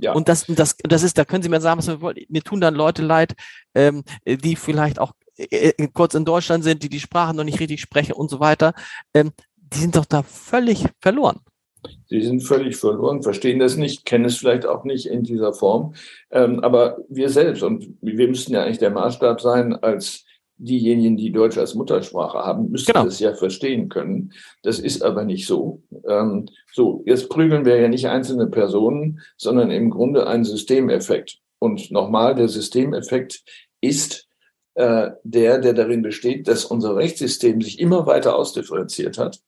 Ja. 0.00 0.12
Und 0.12 0.28
das, 0.28 0.46
das, 0.46 0.76
das 0.82 1.02
ist, 1.02 1.18
da 1.18 1.24
können 1.24 1.42
Sie 1.42 1.48
mir 1.48 1.60
sagen, 1.60 1.78
was 1.78 1.88
wir 1.88 2.00
wollen. 2.00 2.16
Mir 2.28 2.42
tun 2.42 2.60
dann 2.60 2.74
Leute 2.74 3.02
leid, 3.02 3.34
ähm, 3.74 4.02
die 4.26 4.56
vielleicht 4.56 4.98
auch 4.98 5.12
äh, 5.36 5.72
äh, 5.76 5.88
kurz 5.92 6.14
in 6.14 6.24
Deutschland 6.24 6.64
sind, 6.64 6.82
die 6.82 6.88
die 6.88 7.00
Sprache 7.00 7.34
noch 7.34 7.44
nicht 7.44 7.60
richtig 7.60 7.80
sprechen 7.80 8.12
und 8.12 8.30
so 8.30 8.40
weiter. 8.40 8.74
Ähm, 9.14 9.32
die 9.56 9.78
sind 9.78 9.96
doch 9.96 10.04
da 10.04 10.22
völlig 10.22 10.84
verloren. 11.00 11.40
Sie 12.08 12.20
sind 12.20 12.40
völlig 12.40 12.76
verloren, 12.76 13.22
verstehen 13.22 13.58
das 13.58 13.76
nicht, 13.76 14.04
kennen 14.04 14.26
es 14.26 14.36
vielleicht 14.36 14.66
auch 14.66 14.84
nicht 14.84 15.06
in 15.06 15.22
dieser 15.22 15.54
Form. 15.54 15.94
Ähm, 16.30 16.60
aber 16.60 16.98
wir 17.08 17.30
selbst, 17.30 17.62
und 17.62 17.94
wir 18.02 18.28
müssten 18.28 18.52
ja 18.52 18.64
eigentlich 18.64 18.78
der 18.78 18.90
Maßstab 18.90 19.40
sein 19.40 19.74
als 19.74 20.24
diejenigen, 20.60 21.16
die 21.16 21.32
Deutsch 21.32 21.58
als 21.58 21.74
Muttersprache 21.74 22.38
haben, 22.38 22.70
müssen 22.70 22.86
genau. 22.86 23.04
das 23.04 23.18
ja 23.18 23.34
verstehen 23.34 23.88
können. 23.88 24.32
Das 24.62 24.78
ist 24.78 25.02
aber 25.02 25.24
nicht 25.24 25.46
so. 25.46 25.82
Ähm, 26.06 26.46
so, 26.72 27.02
jetzt 27.06 27.28
prügeln 27.28 27.64
wir 27.64 27.80
ja 27.80 27.88
nicht 27.88 28.08
einzelne 28.08 28.46
Personen, 28.46 29.20
sondern 29.36 29.70
im 29.70 29.90
Grunde 29.90 30.26
einen 30.26 30.44
Systemeffekt. 30.44 31.38
Und 31.58 31.90
nochmal, 31.90 32.34
der 32.34 32.48
Systemeffekt 32.48 33.42
ist, 33.80 34.28
der, 34.74 35.58
der 35.58 35.72
darin 35.72 36.02
besteht, 36.02 36.46
dass 36.46 36.64
unser 36.64 36.96
Rechtssystem 36.96 37.60
sich 37.60 37.80
immer 37.80 38.06
weiter 38.06 38.36
ausdifferenziert 38.36 39.18
hat. 39.18 39.40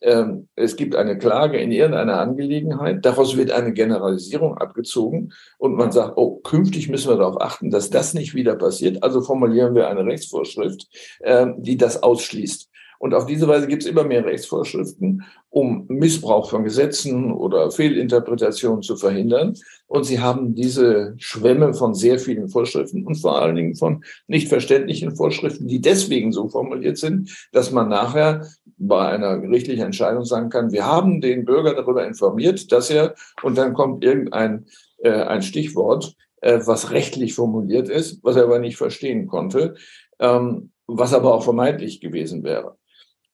Ähm, 0.00 0.48
es 0.56 0.76
gibt 0.76 0.96
eine 0.96 1.18
Klage 1.18 1.58
in 1.58 1.70
irgendeiner 1.70 2.18
Angelegenheit, 2.18 3.04
daraus 3.04 3.36
wird 3.36 3.50
eine 3.50 3.72
Generalisierung 3.72 4.56
abgezogen 4.56 5.32
und 5.58 5.76
man 5.76 5.92
sagt, 5.92 6.16
oh, 6.16 6.36
künftig 6.36 6.88
müssen 6.88 7.10
wir 7.10 7.18
darauf 7.18 7.40
achten, 7.40 7.70
dass 7.70 7.90
das 7.90 8.14
nicht 8.14 8.34
wieder 8.34 8.56
passiert. 8.56 9.02
Also 9.02 9.20
formulieren 9.20 9.74
wir 9.74 9.88
eine 9.88 10.04
Rechtsvorschrift, 10.04 10.86
äh, 11.20 11.48
die 11.58 11.76
das 11.76 12.02
ausschließt. 12.02 12.69
Und 13.00 13.14
auf 13.14 13.24
diese 13.24 13.48
Weise 13.48 13.66
gibt 13.66 13.82
es 13.82 13.88
immer 13.88 14.04
mehr 14.04 14.26
Rechtsvorschriften, 14.26 15.24
um 15.48 15.86
Missbrauch 15.88 16.50
von 16.50 16.64
Gesetzen 16.64 17.32
oder 17.32 17.70
Fehlinterpretationen 17.70 18.82
zu 18.82 18.94
verhindern. 18.94 19.54
Und 19.86 20.04
sie 20.04 20.20
haben 20.20 20.54
diese 20.54 21.14
Schwämme 21.16 21.72
von 21.72 21.94
sehr 21.94 22.18
vielen 22.18 22.50
Vorschriften 22.50 23.06
und 23.06 23.14
vor 23.14 23.40
allen 23.40 23.56
Dingen 23.56 23.74
von 23.74 24.04
nicht 24.26 24.48
verständlichen 24.48 25.16
Vorschriften, 25.16 25.66
die 25.66 25.80
deswegen 25.80 26.30
so 26.30 26.50
formuliert 26.50 26.98
sind, 26.98 27.48
dass 27.52 27.70
man 27.70 27.88
nachher 27.88 28.46
bei 28.76 29.08
einer 29.08 29.38
gerichtlichen 29.38 29.86
Entscheidung 29.86 30.26
sagen 30.26 30.50
kann, 30.50 30.70
wir 30.70 30.84
haben 30.84 31.22
den 31.22 31.46
Bürger 31.46 31.74
darüber 31.74 32.06
informiert, 32.06 32.70
dass 32.70 32.90
er, 32.90 33.14
und 33.42 33.56
dann 33.56 33.72
kommt 33.72 34.04
irgendein 34.04 34.66
äh, 34.98 35.10
ein 35.10 35.40
Stichwort, 35.40 36.14
äh, 36.42 36.60
was 36.64 36.90
rechtlich 36.90 37.32
formuliert 37.32 37.88
ist, 37.88 38.22
was 38.22 38.36
er 38.36 38.44
aber 38.44 38.58
nicht 38.58 38.76
verstehen 38.76 39.26
konnte, 39.26 39.74
ähm, 40.18 40.72
was 40.86 41.14
aber 41.14 41.32
auch 41.32 41.44
vermeintlich 41.44 42.02
gewesen 42.02 42.44
wäre. 42.44 42.76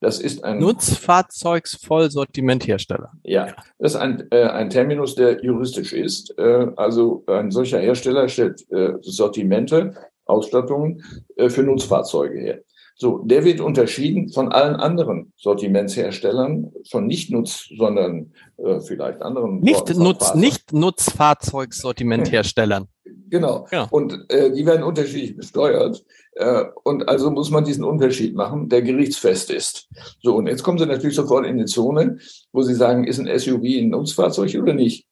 Das 0.00 0.20
ist 0.20 0.44
ein 0.44 0.60
Nutzfahrzeugsvollsortimenthersteller. 0.60 3.10
Ja, 3.24 3.48
das 3.78 3.94
ist 3.94 4.00
ein, 4.00 4.28
äh, 4.30 4.44
ein 4.44 4.70
Terminus, 4.70 5.16
der 5.16 5.42
juristisch 5.42 5.92
ist. 5.92 6.38
Äh, 6.38 6.68
also 6.76 7.24
ein 7.26 7.50
solcher 7.50 7.80
Hersteller 7.80 8.28
stellt 8.28 8.64
äh, 8.70 8.92
Sortimente, 9.00 9.96
Ausstattungen 10.24 11.02
äh, 11.36 11.48
für 11.48 11.64
Nutzfahrzeuge 11.64 12.38
her. 12.38 12.60
So, 13.00 13.18
der 13.18 13.44
wird 13.44 13.60
unterschieden 13.60 14.28
von 14.28 14.50
allen 14.50 14.74
anderen 14.74 15.32
Sortimentsherstellern, 15.36 16.72
von 16.90 17.06
nicht 17.06 17.30
Nutz, 17.30 17.68
sondern 17.78 18.32
äh, 18.56 18.80
vielleicht 18.80 19.22
anderen. 19.22 19.60
Nicht 19.60 19.96
Nutz, 19.96 20.34
nicht 20.34 20.72
Nutzfahrzeugsortimentherstellern. 20.72 22.88
Genau. 23.30 23.66
Ja. 23.70 23.86
Und 23.90 24.24
äh, 24.30 24.50
die 24.52 24.64
werden 24.64 24.82
unterschiedlich 24.82 25.36
besteuert. 25.36 26.02
Äh, 26.32 26.64
und 26.84 27.06
also 27.08 27.30
muss 27.30 27.50
man 27.50 27.64
diesen 27.64 27.84
Unterschied 27.84 28.34
machen, 28.34 28.70
der 28.70 28.82
gerichtsfest 28.82 29.50
ist. 29.50 29.88
So, 30.22 30.36
und 30.36 30.46
jetzt 30.46 30.62
kommen 30.62 30.78
Sie 30.78 30.86
natürlich 30.86 31.16
sofort 31.16 31.46
in 31.46 31.58
die 31.58 31.66
Zone, 31.66 32.18
wo 32.52 32.62
Sie 32.62 32.74
sagen, 32.74 33.04
ist 33.04 33.18
ein 33.18 33.28
SUV 33.38 33.62
ein 33.62 33.90
Nutzfahrzeug 33.90 34.54
oder 34.54 34.72
nicht? 34.72 35.06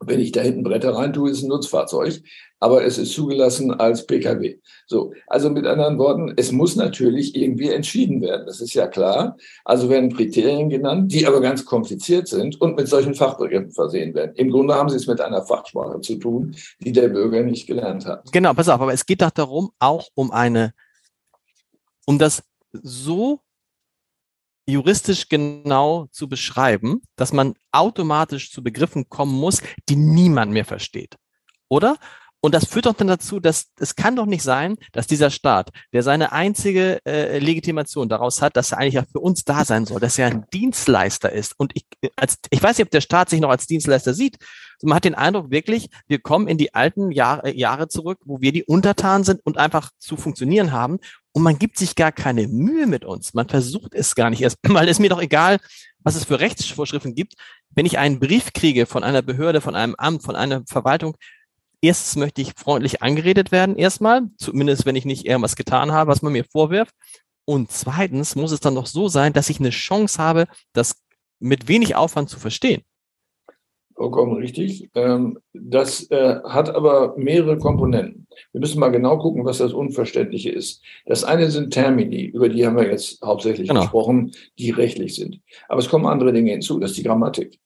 Wenn 0.00 0.20
ich 0.20 0.32
da 0.32 0.42
hinten 0.42 0.62
Bretter 0.62 0.94
rein 0.94 1.12
tue, 1.12 1.30
ist 1.30 1.38
es 1.38 1.44
ein 1.44 1.48
Nutzfahrzeug, 1.48 2.22
aber 2.60 2.84
es 2.84 2.98
ist 2.98 3.12
zugelassen 3.12 3.72
als 3.72 4.06
Pkw. 4.06 4.58
So, 4.86 5.12
also 5.26 5.50
mit 5.50 5.66
anderen 5.66 5.98
Worten, 5.98 6.34
es 6.36 6.52
muss 6.52 6.76
natürlich 6.76 7.34
irgendwie 7.34 7.70
entschieden 7.70 8.20
werden. 8.20 8.46
Das 8.46 8.60
ist 8.60 8.74
ja 8.74 8.86
klar. 8.86 9.36
Also 9.64 9.88
werden 9.88 10.14
Kriterien 10.14 10.68
genannt, 10.68 11.12
die 11.12 11.26
aber 11.26 11.40
ganz 11.40 11.64
kompliziert 11.64 12.28
sind 12.28 12.60
und 12.60 12.76
mit 12.76 12.88
solchen 12.88 13.14
Fachbegriffen 13.14 13.72
versehen 13.72 14.14
werden. 14.14 14.32
Im 14.36 14.50
Grunde 14.50 14.74
haben 14.74 14.88
sie 14.90 14.96
es 14.96 15.06
mit 15.06 15.20
einer 15.20 15.44
Fachsprache 15.44 16.00
zu 16.00 16.16
tun, 16.16 16.54
die 16.80 16.92
der 16.92 17.08
Bürger 17.08 17.42
nicht 17.42 17.66
gelernt 17.66 18.04
hat. 18.04 18.30
Genau, 18.32 18.52
pass 18.52 18.68
auf, 18.68 18.80
aber 18.80 18.92
es 18.92 19.06
geht 19.06 19.22
doch 19.22 19.30
darum, 19.30 19.70
auch 19.78 20.08
um 20.14 20.30
eine, 20.30 20.74
um 22.06 22.18
das 22.18 22.42
so 22.72 23.40
juristisch 24.66 25.28
genau 25.28 26.06
zu 26.10 26.28
beschreiben, 26.28 27.00
dass 27.16 27.32
man 27.32 27.54
automatisch 27.72 28.50
zu 28.50 28.62
Begriffen 28.62 29.08
kommen 29.08 29.34
muss, 29.34 29.62
die 29.88 29.96
niemand 29.96 30.52
mehr 30.52 30.64
versteht. 30.64 31.16
Oder? 31.68 31.96
Und 32.46 32.54
das 32.54 32.66
führt 32.66 32.86
doch 32.86 32.94
dann 32.94 33.08
dazu, 33.08 33.40
dass 33.40 33.72
es 33.80 33.96
kann 33.96 34.14
doch 34.14 34.24
nicht 34.24 34.44
sein, 34.44 34.76
dass 34.92 35.08
dieser 35.08 35.30
Staat, 35.30 35.72
der 35.92 36.04
seine 36.04 36.30
einzige 36.30 37.04
äh, 37.04 37.40
Legitimation 37.40 38.08
daraus 38.08 38.40
hat, 38.40 38.56
dass 38.56 38.70
er 38.70 38.78
eigentlich 38.78 38.94
ja 38.94 39.02
für 39.10 39.18
uns 39.18 39.42
da 39.42 39.64
sein 39.64 39.84
soll, 39.84 39.98
dass 39.98 40.16
er 40.16 40.28
ein 40.28 40.44
Dienstleister 40.52 41.32
ist. 41.32 41.58
Und 41.58 41.72
ich, 41.74 41.86
als, 42.14 42.38
ich 42.50 42.62
weiß 42.62 42.78
nicht, 42.78 42.84
ob 42.84 42.92
der 42.92 43.00
Staat 43.00 43.30
sich 43.30 43.40
noch 43.40 43.50
als 43.50 43.66
Dienstleister 43.66 44.14
sieht. 44.14 44.36
Man 44.80 44.94
hat 44.94 45.04
den 45.04 45.16
Eindruck 45.16 45.50
wirklich, 45.50 45.88
wir 46.06 46.20
kommen 46.20 46.46
in 46.46 46.56
die 46.56 46.72
alten 46.72 47.10
Jahr, 47.10 47.44
äh, 47.44 47.50
Jahre 47.50 47.88
zurück, 47.88 48.20
wo 48.24 48.40
wir 48.40 48.52
die 48.52 48.62
Untertan 48.62 49.24
sind 49.24 49.40
und 49.44 49.58
einfach 49.58 49.90
zu 49.98 50.16
funktionieren 50.16 50.70
haben. 50.70 51.00
Und 51.32 51.42
man 51.42 51.58
gibt 51.58 51.76
sich 51.76 51.96
gar 51.96 52.12
keine 52.12 52.46
Mühe 52.46 52.86
mit 52.86 53.04
uns. 53.04 53.34
Man 53.34 53.48
versucht 53.48 53.92
es 53.92 54.14
gar 54.14 54.30
nicht 54.30 54.42
erst, 54.42 54.58
weil 54.62 54.88
es 54.88 55.00
mir 55.00 55.10
doch 55.10 55.20
egal, 55.20 55.58
was 55.98 56.14
es 56.14 56.22
für 56.22 56.38
Rechtsvorschriften 56.38 57.16
gibt. 57.16 57.34
Wenn 57.70 57.86
ich 57.86 57.98
einen 57.98 58.20
Brief 58.20 58.52
kriege 58.52 58.86
von 58.86 59.02
einer 59.02 59.22
Behörde, 59.22 59.60
von 59.60 59.74
einem 59.74 59.96
Amt, 59.98 60.22
von 60.22 60.36
einer 60.36 60.62
Verwaltung, 60.64 61.16
erstens 61.86 62.16
möchte 62.16 62.42
ich 62.42 62.54
freundlich 62.56 63.02
angeredet 63.02 63.52
werden, 63.52 63.76
erstmal, 63.76 64.22
zumindest 64.38 64.86
wenn 64.86 64.96
ich 64.96 65.04
nicht 65.04 65.26
irgendwas 65.26 65.56
getan 65.56 65.92
habe, 65.92 66.10
was 66.10 66.22
man 66.22 66.32
mir 66.32 66.44
vorwirft. 66.44 66.94
Und 67.44 67.70
zweitens 67.70 68.34
muss 68.34 68.52
es 68.52 68.60
dann 68.60 68.74
noch 68.74 68.86
so 68.86 69.08
sein, 69.08 69.32
dass 69.32 69.50
ich 69.50 69.60
eine 69.60 69.70
Chance 69.70 70.20
habe, 70.20 70.46
das 70.72 70.96
mit 71.38 71.68
wenig 71.68 71.94
Aufwand 71.94 72.28
zu 72.28 72.40
verstehen. 72.40 72.82
Vollkommen 73.94 74.36
richtig. 74.36 74.90
Ähm, 74.94 75.38
das 75.54 76.10
äh, 76.10 76.40
hat 76.44 76.68
aber 76.68 77.16
mehrere 77.16 77.56
Komponenten. 77.56 78.26
Wir 78.52 78.60
müssen 78.60 78.78
mal 78.78 78.90
genau 78.90 79.16
gucken, 79.18 79.46
was 79.46 79.58
das 79.58 79.72
Unverständliche 79.72 80.50
ist. 80.50 80.82
Das 81.06 81.24
eine 81.24 81.50
sind 81.50 81.70
Termini, 81.70 82.24
über 82.24 82.50
die 82.50 82.66
haben 82.66 82.76
wir 82.76 82.90
jetzt 82.90 83.22
hauptsächlich 83.22 83.68
genau. 83.68 83.80
gesprochen, 83.82 84.32
die 84.58 84.70
rechtlich 84.70 85.14
sind. 85.14 85.40
Aber 85.68 85.78
es 85.78 85.88
kommen 85.88 86.04
andere 86.04 86.34
Dinge 86.34 86.50
hinzu, 86.50 86.78
das 86.78 86.90
ist 86.90 86.98
die 86.98 87.04
Grammatik. 87.04 87.58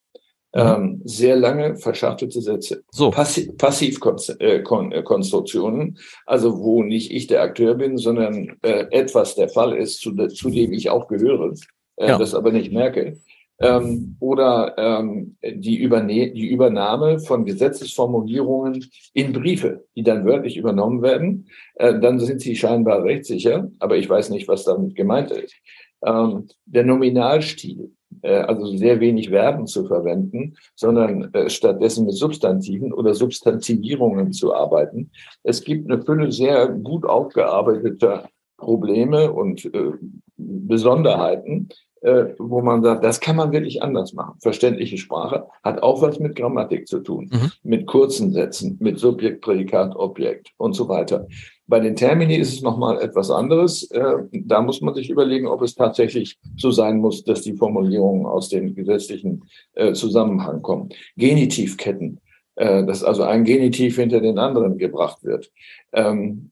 Mhm. 0.54 0.60
Ähm, 0.60 1.02
sehr 1.04 1.36
lange 1.36 1.76
verschachtelte 1.76 2.40
Sätze. 2.40 2.82
So. 2.90 3.10
Passi 3.10 3.52
Passivkonstruktionen, 3.52 5.80
äh, 5.80 5.92
äh 5.92 5.94
also 6.26 6.60
wo 6.60 6.82
nicht 6.82 7.12
ich 7.12 7.28
der 7.28 7.42
Akteur 7.42 7.74
bin, 7.74 7.98
sondern 7.98 8.56
äh, 8.62 8.86
etwas 8.90 9.36
der 9.36 9.48
Fall 9.48 9.76
ist, 9.76 10.00
zu, 10.00 10.12
zu 10.28 10.50
dem 10.50 10.72
ich 10.72 10.90
auch 10.90 11.06
gehöre, 11.06 11.52
äh, 11.96 12.08
ja. 12.08 12.18
das 12.18 12.34
aber 12.34 12.50
nicht 12.50 12.72
merke 12.72 13.20
ähm, 13.60 14.16
oder 14.20 14.74
ähm, 14.78 15.36
die, 15.42 15.76
Überne 15.76 16.32
die 16.32 16.48
Übernahme 16.48 17.20
von 17.20 17.44
Gesetzesformulierungen 17.44 18.90
in 19.12 19.32
Briefe, 19.32 19.84
die 19.94 20.02
dann 20.02 20.24
wörtlich 20.24 20.56
übernommen 20.56 21.02
werden, 21.02 21.48
äh, 21.74 21.98
dann 22.00 22.18
sind 22.18 22.40
sie 22.40 22.56
scheinbar 22.56 23.04
rechtssicher, 23.04 23.70
aber 23.78 23.96
ich 23.96 24.08
weiß 24.08 24.30
nicht, 24.30 24.48
was 24.48 24.64
damit 24.64 24.94
gemeint 24.94 25.30
ist. 25.30 25.54
Ähm, 26.04 26.48
der 26.64 26.84
Nominalstil, 26.84 27.92
also 28.28 28.66
sehr 28.76 29.00
wenig 29.00 29.30
Verben 29.30 29.66
zu 29.66 29.86
verwenden, 29.86 30.56
sondern 30.74 31.32
äh, 31.34 31.48
stattdessen 31.48 32.06
mit 32.06 32.14
Substantiven 32.14 32.92
oder 32.92 33.14
Substantivierungen 33.14 34.32
zu 34.32 34.54
arbeiten. 34.54 35.10
Es 35.42 35.62
gibt 35.62 35.90
eine 35.90 36.02
Fülle 36.02 36.30
sehr 36.32 36.68
gut 36.68 37.04
aufgearbeiteter 37.04 38.28
Probleme 38.56 39.32
und 39.32 39.64
äh, 39.64 39.92
Besonderheiten, 40.36 41.68
äh, 42.00 42.34
wo 42.38 42.62
man 42.62 42.82
sagt, 42.82 43.04
das 43.04 43.20
kann 43.20 43.36
man 43.36 43.52
wirklich 43.52 43.82
anders 43.82 44.12
machen. 44.12 44.38
Verständliche 44.40 44.98
Sprache 44.98 45.46
hat 45.62 45.82
auch 45.82 46.02
was 46.02 46.18
mit 46.18 46.36
Grammatik 46.36 46.88
zu 46.88 47.00
tun, 47.00 47.30
mhm. 47.32 47.50
mit 47.62 47.86
kurzen 47.86 48.32
Sätzen, 48.32 48.76
mit 48.80 48.98
Subjekt, 48.98 49.42
Prädikat, 49.42 49.94
Objekt 49.96 50.50
und 50.56 50.74
so 50.74 50.88
weiter. 50.88 51.26
Bei 51.66 51.78
den 51.78 51.94
Termini 51.94 52.36
ist 52.36 52.52
es 52.52 52.62
nochmal 52.62 53.00
etwas 53.00 53.30
anderes. 53.30 53.90
Äh, 53.90 54.14
da 54.32 54.60
muss 54.60 54.80
man 54.80 54.94
sich 54.94 55.10
überlegen, 55.10 55.46
ob 55.46 55.62
es 55.62 55.74
tatsächlich 55.74 56.38
so 56.56 56.70
sein 56.70 56.98
muss, 56.98 57.22
dass 57.22 57.42
die 57.42 57.54
Formulierungen 57.54 58.26
aus 58.26 58.48
dem 58.48 58.74
gesetzlichen 58.74 59.44
äh, 59.74 59.92
Zusammenhang 59.92 60.62
kommen. 60.62 60.88
Genitivketten 61.16 62.20
äh, 62.56 62.84
dass 62.84 63.04
also 63.04 63.22
ein 63.22 63.44
Genitiv 63.44 63.96
hinter 63.96 64.20
den 64.20 64.38
anderen 64.38 64.76
gebracht 64.76 65.24
wird. 65.24 65.50
Ähm, 65.92 66.50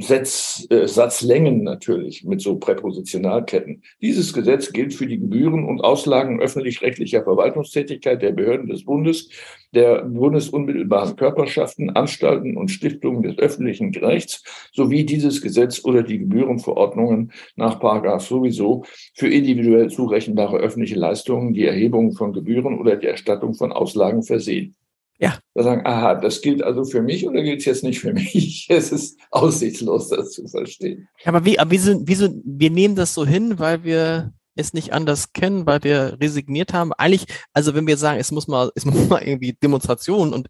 Satz, 0.00 0.66
äh, 0.70 0.86
Satzlängen 0.86 1.62
natürlich 1.62 2.24
mit 2.24 2.40
so 2.40 2.58
Präpositionalketten. 2.58 3.82
Dieses 4.00 4.32
Gesetz 4.32 4.72
gilt 4.72 4.94
für 4.94 5.06
die 5.06 5.18
Gebühren 5.18 5.64
und 5.64 5.80
Auslagen 5.80 6.40
öffentlich-rechtlicher 6.40 7.24
Verwaltungstätigkeit 7.24 8.22
der 8.22 8.32
Behörden 8.32 8.68
des 8.68 8.84
Bundes, 8.84 9.30
der 9.74 10.02
bundesunmittelbaren 10.02 11.16
Körperschaften, 11.16 11.90
Anstalten 11.90 12.56
und 12.56 12.70
Stiftungen 12.70 13.22
des 13.22 13.38
öffentlichen 13.38 13.94
Rechts 13.94 14.42
sowie 14.72 15.04
dieses 15.04 15.42
Gesetz 15.42 15.84
oder 15.84 16.02
die 16.02 16.18
Gebührenverordnungen 16.18 17.32
nach 17.56 17.80
Paragraph 17.80 18.22
sowieso 18.22 18.84
für 19.14 19.28
individuell 19.28 19.90
zurechenbare 19.90 20.58
öffentliche 20.58 20.96
Leistungen, 20.96 21.52
die 21.52 21.64
Erhebung 21.64 22.12
von 22.12 22.32
Gebühren 22.32 22.78
oder 22.78 22.96
die 22.96 23.06
Erstattung 23.06 23.54
von 23.54 23.72
Auslagen 23.72 24.22
versehen. 24.22 24.76
Ja. 25.18 25.38
Da 25.54 25.64
sagen, 25.64 25.84
aha, 25.84 26.14
das 26.14 26.40
gilt 26.42 26.62
also 26.62 26.84
für 26.84 27.02
mich 27.02 27.26
oder 27.26 27.42
gilt 27.42 27.60
es 27.60 27.64
jetzt 27.64 27.82
nicht 27.82 28.00
für 28.00 28.12
mich? 28.14 28.66
Es 28.70 28.92
ist 28.92 29.18
aussichtslos, 29.30 30.08
das 30.08 30.32
zu 30.32 30.46
verstehen. 30.46 31.08
Ja, 31.24 31.28
aber 31.28 31.44
wie, 31.44 31.58
aber 31.58 31.70
wieso, 31.70 32.00
wieso, 32.06 32.28
wir 32.44 32.70
nehmen 32.70 32.94
das 32.94 33.14
so 33.14 33.26
hin, 33.26 33.58
weil 33.58 33.84
wir 33.84 34.32
es 34.54 34.72
nicht 34.72 34.92
anders 34.92 35.32
kennen, 35.32 35.66
weil 35.66 35.82
wir 35.82 36.16
resigniert 36.20 36.72
haben. 36.72 36.92
Eigentlich, 36.92 37.26
also 37.52 37.74
wenn 37.74 37.86
wir 37.86 37.96
sagen, 37.96 38.20
es 38.20 38.30
muss 38.30 38.48
mal, 38.48 38.70
es 38.74 38.84
muss 38.84 39.08
mal 39.08 39.22
irgendwie 39.22 39.52
Demonstrationen 39.52 40.32
und 40.32 40.48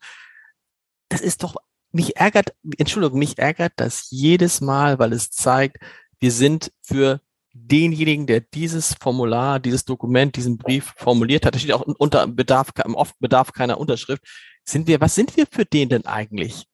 das 1.09 1.21
ist 1.21 1.43
doch, 1.43 1.57
mich 1.91 2.17
ärgert, 2.17 2.53
Entschuldigung, 2.77 3.19
mich 3.19 3.39
ärgert 3.39 3.73
das 3.77 4.09
jedes 4.11 4.61
Mal, 4.61 4.99
weil 4.99 5.15
es 5.15 5.31
zeigt, 5.31 5.79
wir 6.21 6.31
sind 6.31 6.71
für 6.83 7.21
denjenigen, 7.55 8.27
der 8.27 8.41
dieses 8.41 8.95
Formular, 9.01 9.59
dieses 9.59 9.87
Dokument, 9.87 10.37
diesen 10.37 10.59
Brief 10.59 10.93
formuliert 10.97 11.47
hat, 11.47 11.55
da 11.55 11.59
steht 11.59 11.73
auch 11.73 11.87
unter 11.99 12.27
Bedarf, 12.27 12.73
oft 12.95 13.19
Bedarf 13.21 13.53
keiner 13.53 13.81
Unterschrift, 13.81 14.23
sind 14.71 14.87
wir, 14.87 15.01
was 15.01 15.15
sind 15.15 15.37
wir 15.37 15.47
für 15.51 15.65
den 15.65 15.89
denn 15.89 16.07
eigentlich? 16.07 16.67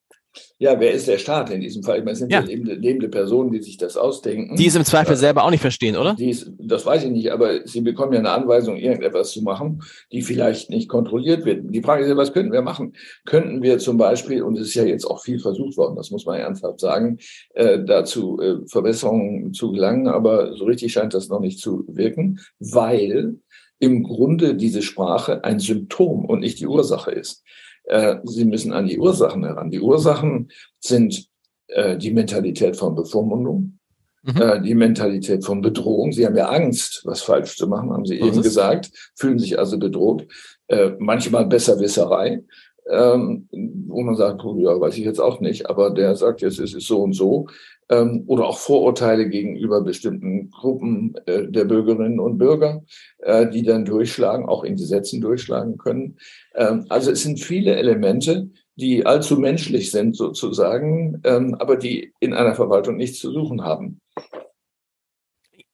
Ja, 0.58 0.78
wer 0.80 0.92
ist 0.92 1.06
der 1.06 1.18
Staat 1.18 1.50
in 1.50 1.60
diesem 1.60 1.82
Fall? 1.82 1.98
Ich 1.98 2.04
meine, 2.04 2.12
es 2.12 2.18
sind 2.18 2.32
ja, 2.32 2.40
lebende, 2.40 2.74
lebende, 2.74 3.08
Personen, 3.08 3.52
die 3.52 3.62
sich 3.62 3.76
das 3.76 3.96
ausdenken. 3.96 4.56
Die 4.56 4.66
es 4.66 4.74
im 4.74 4.84
Zweifel 4.84 5.12
ja, 5.12 5.16
selber 5.16 5.44
auch 5.44 5.50
nicht 5.50 5.60
verstehen, 5.60 5.96
oder? 5.96 6.16
Ist, 6.18 6.50
das 6.58 6.84
weiß 6.84 7.04
ich 7.04 7.10
nicht, 7.10 7.30
aber 7.30 7.66
sie 7.66 7.82
bekommen 7.82 8.12
ja 8.14 8.18
eine 8.18 8.30
Anweisung, 8.30 8.76
irgendetwas 8.76 9.30
zu 9.30 9.42
machen, 9.42 9.82
die 10.10 10.22
vielleicht 10.22 10.70
nicht 10.70 10.88
kontrolliert 10.88 11.44
wird. 11.44 11.62
Die 11.68 11.82
Frage 11.82 12.02
ist 12.02 12.08
ja, 12.08 12.16
was 12.16 12.32
könnten 12.32 12.52
wir 12.52 12.62
machen? 12.62 12.94
Könnten 13.24 13.62
wir 13.62 13.78
zum 13.78 13.96
Beispiel, 13.96 14.42
und 14.42 14.58
es 14.58 14.68
ist 14.68 14.74
ja 14.74 14.84
jetzt 14.84 15.04
auch 15.04 15.22
viel 15.22 15.38
versucht 15.38 15.76
worden, 15.76 15.96
das 15.96 16.10
muss 16.10 16.26
man 16.26 16.40
ernsthaft 16.40 16.80
sagen, 16.80 17.18
äh, 17.54 17.78
dazu 17.84 18.40
äh, 18.40 18.66
Verbesserungen 18.66 19.52
zu 19.52 19.70
gelangen, 19.70 20.08
aber 20.08 20.56
so 20.56 20.64
richtig 20.64 20.92
scheint 20.92 21.14
das 21.14 21.28
noch 21.28 21.40
nicht 21.40 21.60
zu 21.60 21.84
wirken, 21.86 22.40
weil 22.58 23.36
im 23.78 24.02
Grunde 24.02 24.54
diese 24.54 24.82
Sprache 24.82 25.44
ein 25.44 25.60
Symptom 25.60 26.24
und 26.24 26.40
nicht 26.40 26.58
die 26.58 26.66
Ursache 26.66 27.10
ist. 27.10 27.44
Äh, 27.84 28.16
sie 28.24 28.44
müssen 28.44 28.72
an 28.72 28.86
die 28.86 28.98
Ursachen 28.98 29.44
heran. 29.44 29.70
Die 29.70 29.80
Ursachen 29.80 30.50
sind 30.80 31.28
äh, 31.68 31.96
die 31.96 32.12
Mentalität 32.12 32.76
von 32.76 32.94
Bevormundung, 32.94 33.78
mhm. 34.22 34.40
äh, 34.40 34.60
die 34.60 34.74
Mentalität 34.74 35.44
von 35.44 35.60
Bedrohung. 35.60 36.12
Sie 36.12 36.26
haben 36.26 36.36
ja 36.36 36.48
Angst, 36.48 37.02
was 37.04 37.22
falsch 37.22 37.56
zu 37.56 37.66
machen, 37.66 37.92
haben 37.92 38.06
Sie 38.06 38.20
was 38.20 38.28
eben 38.28 38.38
ist? 38.38 38.44
gesagt, 38.44 38.90
fühlen 39.16 39.38
sich 39.38 39.58
also 39.58 39.78
bedroht. 39.78 40.26
Äh, 40.68 40.92
manchmal 40.98 41.46
Besserwisserei. 41.46 42.42
Ähm, 42.90 43.48
wo 43.88 44.02
man 44.02 44.16
sagt, 44.16 44.42
ja, 44.42 44.80
weiß 44.80 44.96
ich 44.98 45.04
jetzt 45.04 45.20
auch 45.20 45.40
nicht, 45.40 45.68
aber 45.68 45.90
der 45.90 46.16
sagt 46.16 46.42
jetzt, 46.42 46.58
es 46.58 46.74
ist 46.74 46.86
so 46.86 47.02
und 47.02 47.12
so. 47.12 47.46
Ähm, 47.90 48.24
oder 48.26 48.46
auch 48.46 48.58
Vorurteile 48.58 49.28
gegenüber 49.28 49.82
bestimmten 49.82 50.50
Gruppen 50.50 51.14
äh, 51.26 51.46
der 51.48 51.64
Bürgerinnen 51.64 52.18
und 52.18 52.38
Bürger, 52.38 52.82
äh, 53.18 53.48
die 53.48 53.62
dann 53.62 53.84
durchschlagen, 53.84 54.46
auch 54.46 54.64
in 54.64 54.76
Gesetzen 54.76 55.20
durchschlagen 55.20 55.76
können. 55.76 56.16
Ähm, 56.54 56.86
also 56.88 57.10
es 57.10 57.22
sind 57.22 57.40
viele 57.40 57.76
Elemente, 57.76 58.48
die 58.76 59.04
allzu 59.04 59.38
menschlich 59.38 59.90
sind 59.90 60.16
sozusagen, 60.16 61.20
ähm, 61.24 61.54
aber 61.58 61.76
die 61.76 62.12
in 62.20 62.32
einer 62.32 62.54
Verwaltung 62.54 62.96
nichts 62.96 63.18
zu 63.18 63.30
suchen 63.30 63.62
haben. 63.62 64.00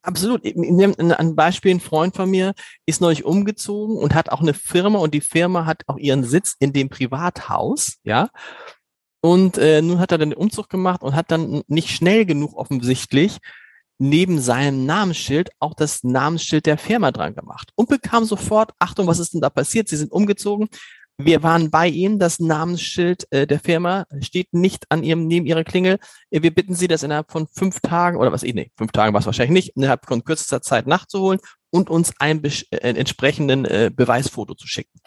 Absolut. 0.03 0.43
Ein 0.45 1.37
Beispiel, 1.37 1.73
ein 1.75 1.81
Freund 1.81 2.17
von 2.17 2.31
mir 2.31 2.55
ist 2.87 3.01
neulich 3.01 3.25
umgezogen 3.25 3.97
und 3.97 4.15
hat 4.15 4.31
auch 4.31 4.41
eine 4.41 4.55
Firma 4.55 4.99
und 4.99 5.13
die 5.13 5.21
Firma 5.21 5.67
hat 5.67 5.83
auch 5.89 5.99
ihren 5.99 6.25
Sitz 6.25 6.57
in 6.59 6.73
dem 6.73 6.89
Privathaus, 6.89 7.99
ja. 8.03 8.29
Und 9.23 9.59
äh, 9.59 9.83
nun 9.83 9.99
hat 9.99 10.13
er 10.13 10.19
dann 10.19 10.31
den 10.31 10.39
Umzug 10.39 10.71
gemacht 10.71 11.03
und 11.03 11.15
hat 11.15 11.31
dann 11.31 11.63
nicht 11.67 11.91
schnell 11.91 12.25
genug 12.25 12.57
offensichtlich 12.57 13.39
neben 13.99 14.41
seinem 14.41 14.87
Namensschild 14.87 15.51
auch 15.59 15.75
das 15.75 16.03
Namensschild 16.03 16.65
der 16.65 16.79
Firma 16.79 17.13
dran 17.13 17.35
gemacht 17.35 17.71
und 17.75 17.91
bekam 17.91 18.25
sofort, 18.25 18.73
Achtung, 18.79 19.07
was 19.07 19.19
ist 19.19 19.35
denn 19.35 19.43
da 19.43 19.51
passiert? 19.51 19.89
Sie 19.89 19.97
sind 19.97 20.11
umgezogen, 20.11 20.69
wir 21.25 21.43
waren 21.43 21.71
bei 21.71 21.89
Ihnen. 21.89 22.19
Das 22.19 22.41
Namensschild 22.41 23.27
äh, 23.31 23.47
der 23.47 23.61
Firma 23.61 24.07
steht 24.21 24.53
nicht 24.53 24.85
an 24.91 25.03
Ihrem, 25.03 25.27
neben 25.27 25.47
Ihrer 25.47 25.65
Klingel. 25.65 25.99
Äh, 26.31 26.43
wir 26.43 26.55
bitten 26.55 26.75
Sie, 26.75 26.89
das 26.89 27.03
innerhalb 27.03 27.31
von 27.31 27.47
fünf 27.49 27.81
Tagen 27.81 28.19
oder 28.19 28.33
was, 28.33 28.43
eh, 28.43 28.53
nee, 28.53 28.71
fünf 28.77 28.93
Tagen 28.93 29.13
war 29.13 29.21
es 29.21 29.27
wahrscheinlich 29.27 29.65
nicht, 29.65 29.77
innerhalb 29.77 30.07
von 30.07 30.25
kürzester 30.25 30.63
Zeit 30.63 30.87
nachzuholen 30.87 31.41
und 31.71 31.91
uns 31.91 32.13
ein 32.19 32.43
äh, 32.45 32.77
entsprechenden 32.79 33.65
äh, 33.65 33.91
Beweisfoto 33.95 34.55
zu 34.55 34.67
schicken. 34.67 35.01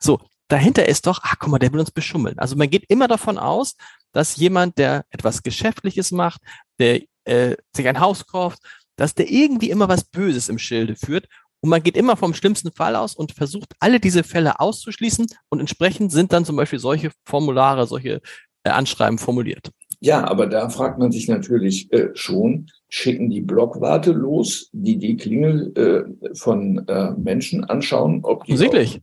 So, 0.00 0.20
dahinter 0.48 0.88
ist 0.88 1.06
doch, 1.06 1.20
ach 1.22 1.36
guck 1.38 1.50
mal, 1.50 1.58
der 1.58 1.72
will 1.72 1.80
uns 1.80 1.90
beschummeln. 1.90 2.38
Also 2.38 2.56
man 2.56 2.70
geht 2.70 2.84
immer 2.88 3.08
davon 3.08 3.38
aus, 3.38 3.76
dass 4.12 4.36
jemand, 4.36 4.78
der 4.78 5.04
etwas 5.10 5.42
Geschäftliches 5.42 6.10
macht, 6.10 6.40
der 6.78 7.02
äh, 7.24 7.56
sich 7.74 7.86
ein 7.86 8.00
Haus 8.00 8.26
kauft, 8.26 8.58
dass 8.96 9.14
der 9.14 9.30
irgendwie 9.30 9.70
immer 9.70 9.88
was 9.88 10.04
Böses 10.04 10.48
im 10.48 10.58
Schilde 10.58 10.94
führt 10.94 11.26
und 11.62 11.70
man 11.70 11.82
geht 11.82 11.96
immer 11.96 12.16
vom 12.16 12.34
schlimmsten 12.34 12.72
Fall 12.72 12.96
aus 12.96 13.14
und 13.14 13.32
versucht, 13.32 13.74
alle 13.80 14.00
diese 14.00 14.22
Fälle 14.22 14.60
auszuschließen. 14.60 15.26
Und 15.50 15.60
entsprechend 15.60 16.12
sind 16.12 16.32
dann 16.32 16.44
zum 16.44 16.56
Beispiel 16.56 16.78
solche 16.78 17.10
Formulare, 17.24 17.86
solche 17.86 18.20
äh, 18.64 18.70
Anschreiben 18.70 19.18
formuliert. 19.18 19.70
Ja, 20.00 20.26
aber 20.26 20.46
da 20.46 20.70
fragt 20.70 20.98
man 20.98 21.12
sich 21.12 21.28
natürlich 21.28 21.92
äh, 21.92 22.08
schon, 22.14 22.70
schicken 22.88 23.28
die 23.28 23.42
Blockwarte 23.42 24.12
los, 24.12 24.70
die 24.72 24.96
die 24.96 25.16
Klingel 25.16 25.72
äh, 25.76 26.34
von 26.34 26.88
äh, 26.88 27.10
Menschen 27.12 27.64
anschauen? 27.64 28.20
Ob 28.22 28.44
die. 28.44 28.54
Auch, 28.54 29.00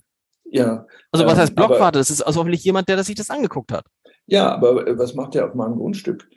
ja. 0.50 0.88
Also 1.12 1.26
was 1.28 1.38
heißt 1.38 1.56
Blockwarte? 1.56 1.84
Aber, 1.84 1.92
das 1.92 2.10
ist 2.10 2.22
also 2.22 2.40
hoffentlich 2.40 2.64
jemand, 2.64 2.90
der 2.90 2.96
das 2.96 3.06
sich 3.06 3.16
das 3.16 3.30
angeguckt 3.30 3.72
hat. 3.72 3.86
Ja, 4.26 4.52
aber 4.52 4.88
äh, 4.88 4.98
was 4.98 5.14
macht 5.14 5.36
der 5.36 5.46
auf 5.46 5.54
meinem 5.54 5.76
Grundstück? 5.76 6.28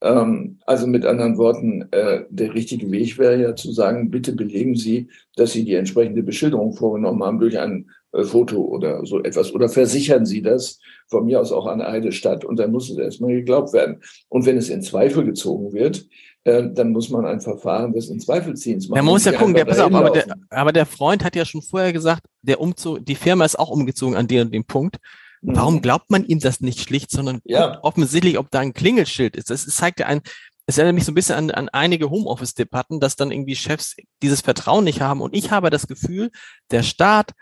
Ähm, 0.00 0.58
also 0.66 0.86
mit 0.86 1.04
anderen 1.04 1.38
Worten, 1.38 1.88
äh, 1.90 2.24
der 2.30 2.54
richtige 2.54 2.90
Weg 2.90 3.18
wäre 3.18 3.40
ja 3.40 3.56
zu 3.56 3.72
sagen, 3.72 4.10
bitte 4.10 4.32
belegen 4.32 4.76
Sie, 4.76 5.08
dass 5.36 5.52
Sie 5.52 5.64
die 5.64 5.74
entsprechende 5.74 6.22
Beschilderung 6.22 6.72
vorgenommen 6.72 7.22
haben 7.22 7.40
durch 7.40 7.58
ein 7.58 7.90
äh, 8.12 8.22
Foto 8.22 8.60
oder 8.60 9.04
so 9.04 9.22
etwas. 9.22 9.52
Oder 9.52 9.68
versichern 9.68 10.24
Sie 10.24 10.40
das 10.40 10.78
von 11.08 11.24
mir 11.24 11.40
aus 11.40 11.50
auch 11.50 11.66
an 11.66 11.80
eine 11.80 12.12
Stadt 12.12 12.44
und 12.44 12.58
dann 12.58 12.70
muss 12.70 12.90
es 12.90 12.96
erstmal 12.96 13.32
geglaubt 13.32 13.72
werden. 13.72 14.00
Und 14.28 14.46
wenn 14.46 14.56
es 14.56 14.68
in 14.68 14.82
Zweifel 14.82 15.24
gezogen 15.24 15.72
wird, 15.72 16.06
äh, 16.44 16.70
dann 16.72 16.92
muss 16.92 17.10
man 17.10 17.26
ein 17.26 17.40
Verfahren 17.40 17.92
des 17.92 18.08
in 18.08 18.20
Zweifel 18.20 18.54
ziehens 18.54 18.88
machen. 18.88 19.04
Man 19.04 19.12
muss 19.12 19.24
ja 19.24 19.32
gucken, 19.32 19.54
der, 19.54 19.64
pass 19.64 19.80
auf, 19.80 19.92
aber 19.92 20.10
der, 20.10 20.26
aber 20.50 20.72
der 20.72 20.86
Freund 20.86 21.24
hat 21.24 21.34
ja 21.34 21.44
schon 21.44 21.62
vorher 21.62 21.92
gesagt, 21.92 22.22
der 22.42 22.60
Umzug, 22.60 23.04
die 23.04 23.16
Firma 23.16 23.44
ist 23.44 23.58
auch 23.58 23.70
umgezogen 23.70 24.16
an 24.16 24.28
dem 24.28 24.46
und 24.46 24.54
dem 24.54 24.64
Punkt. 24.64 24.98
Warum 25.42 25.76
mhm. 25.76 25.82
glaubt 25.82 26.10
man 26.10 26.24
ihm 26.24 26.40
das 26.40 26.60
nicht 26.60 26.80
schlicht, 26.80 27.10
sondern 27.10 27.40
ja. 27.44 27.78
offensichtlich, 27.82 28.38
ob 28.38 28.50
da 28.50 28.60
ein 28.60 28.72
Klingelschild 28.72 29.36
ist? 29.36 29.50
Das 29.50 29.66
zeigt 29.66 30.00
ja 30.00 30.06
ein, 30.06 30.20
es 30.66 30.76
erinnert 30.76 30.96
mich 30.96 31.04
so 31.04 31.12
ein 31.12 31.14
bisschen 31.14 31.36
an, 31.36 31.50
an 31.50 31.68
einige 31.70 32.10
Homeoffice-Debatten, 32.10 33.00
dass 33.00 33.16
dann 33.16 33.30
irgendwie 33.30 33.56
Chefs 33.56 33.96
dieses 34.22 34.42
Vertrauen 34.42 34.84
nicht 34.84 35.00
haben. 35.00 35.22
Und 35.22 35.34
ich 35.34 35.50
habe 35.50 35.70
das 35.70 35.86
Gefühl, 35.86 36.30
der 36.70 36.82
Staat, 36.82 37.32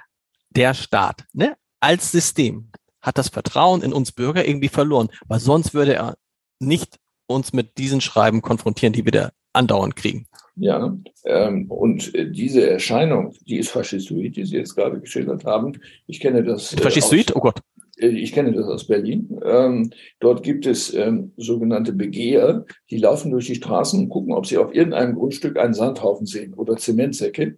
der 0.50 0.75
Staat, 0.75 1.25
ne, 1.33 1.56
als 1.80 2.13
System 2.13 2.71
hat 3.02 3.19
das 3.19 3.28
Vertrauen 3.28 3.82
in 3.82 3.93
uns 3.93 4.13
Bürger 4.13 4.47
irgendwie 4.47 4.69
verloren, 4.69 5.09
weil 5.26 5.41
sonst 5.41 5.75
würde 5.75 5.95
er 5.95 6.17
nicht 6.61 6.99
uns 7.26 7.52
mit 7.52 7.78
diesen 7.78 8.00
Schreiben 8.00 8.43
konfrontieren, 8.43 8.93
die 8.93 9.04
wir 9.04 9.13
da 9.13 9.30
andauernd 9.52 9.97
kriegen. 9.97 10.26
Ja, 10.54 10.97
ähm, 11.25 11.71
und 11.71 12.15
äh, 12.15 12.30
diese 12.30 12.69
Erscheinung, 12.69 13.35
die 13.47 13.59
ist 13.59 13.71
faschistoid, 13.71 14.37
die 14.37 14.45
Sie 14.45 14.56
jetzt 14.56 14.75
gerade 14.75 15.00
geschildert 15.00 15.45
haben. 15.45 15.80
Ich 16.06 16.21
kenne 16.21 16.45
das. 16.45 16.73
Äh, 16.73 16.80
faschistoid? 16.80 17.35
oh 17.35 17.41
Gott. 17.41 17.61
Äh, 17.97 18.09
ich 18.09 18.32
kenne 18.32 18.52
das 18.52 18.67
aus 18.67 18.87
Berlin. 18.87 19.39
Ähm, 19.45 19.91
dort 20.21 20.43
gibt 20.43 20.67
es 20.67 20.93
ähm, 20.95 21.32
sogenannte 21.37 21.93
Begeher, 21.93 22.65
die 22.91 22.99
laufen 22.99 23.30
durch 23.30 23.47
die 23.47 23.56
Straßen 23.56 24.00
und 24.00 24.09
gucken, 24.09 24.35
ob 24.35 24.47
sie 24.47 24.59
auf 24.59 24.75
irgendeinem 24.75 25.15
Grundstück 25.15 25.59
einen 25.59 25.75
Sandhaufen 25.75 26.26
sehen 26.26 26.54
oder 26.54 26.76
Zementsäcke 26.76 27.56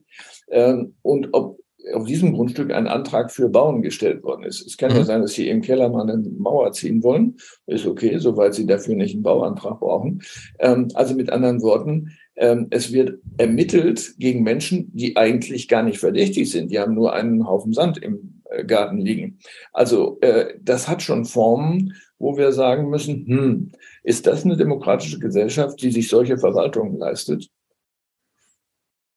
ähm, 0.51 0.95
und 1.03 1.29
ob 1.33 1.59
auf 1.95 2.07
diesem 2.07 2.35
Grundstück 2.35 2.73
ein 2.73 2.87
Antrag 2.87 3.31
für 3.31 3.49
Bauen 3.49 3.83
gestellt 3.83 4.23
worden 4.23 4.45
ist. 4.45 4.67
Es 4.67 4.77
kann 4.77 4.93
mhm. 4.93 4.99
ja 4.99 5.05
sein, 5.05 5.23
dass 5.23 5.33
Sie 5.33 5.49
im 5.49 5.63
Keller 5.63 5.89
mal 5.89 6.03
eine 6.03 6.19
Mauer 6.19 6.73
ziehen 6.73 7.03
wollen. 7.03 7.37
Ist 7.67 7.87
okay, 7.87 8.19
soweit 8.19 8.55
Sie 8.55 8.67
dafür 8.67 8.95
nicht 8.95 9.15
einen 9.15 9.23
Bauantrag 9.23 9.81
brauchen. 9.81 10.23
Ähm, 10.59 10.89
also 10.95 11.15
mit 11.15 11.31
anderen 11.31 11.63
Worten, 11.63 12.11
ähm, 12.37 12.67
es 12.71 12.93
wird 12.93 13.19
ermittelt 13.37 14.15
gegen 14.19 14.43
Menschen, 14.43 14.91
die 14.95 15.17
eigentlich 15.17 15.69
gar 15.69 15.83
nicht 15.83 15.99
verdächtig 15.99 16.51
sind. 16.51 16.71
Die 16.71 16.79
haben 16.79 16.95
nur 16.95 17.13
einen 17.13 17.47
Haufen 17.47 17.73
Sand 17.73 17.99
im 17.99 18.38
Garten 18.67 18.99
liegen. 18.99 19.39
Also 19.73 20.19
äh, 20.21 20.59
das 20.61 20.89
hat 20.89 21.03
schon 21.03 21.25
Formen, 21.25 21.95
wo 22.19 22.37
wir 22.37 22.53
sagen 22.53 22.89
müssen, 22.91 23.27
hm, 23.27 23.73
ist 24.03 24.27
das 24.27 24.45
eine 24.45 24.57
demokratische 24.57 25.19
Gesellschaft, 25.19 25.81
die 25.83 25.91
sich 25.91 26.09
solche 26.09 26.39
Verwaltungen 26.39 26.99
leistet? 26.99 27.49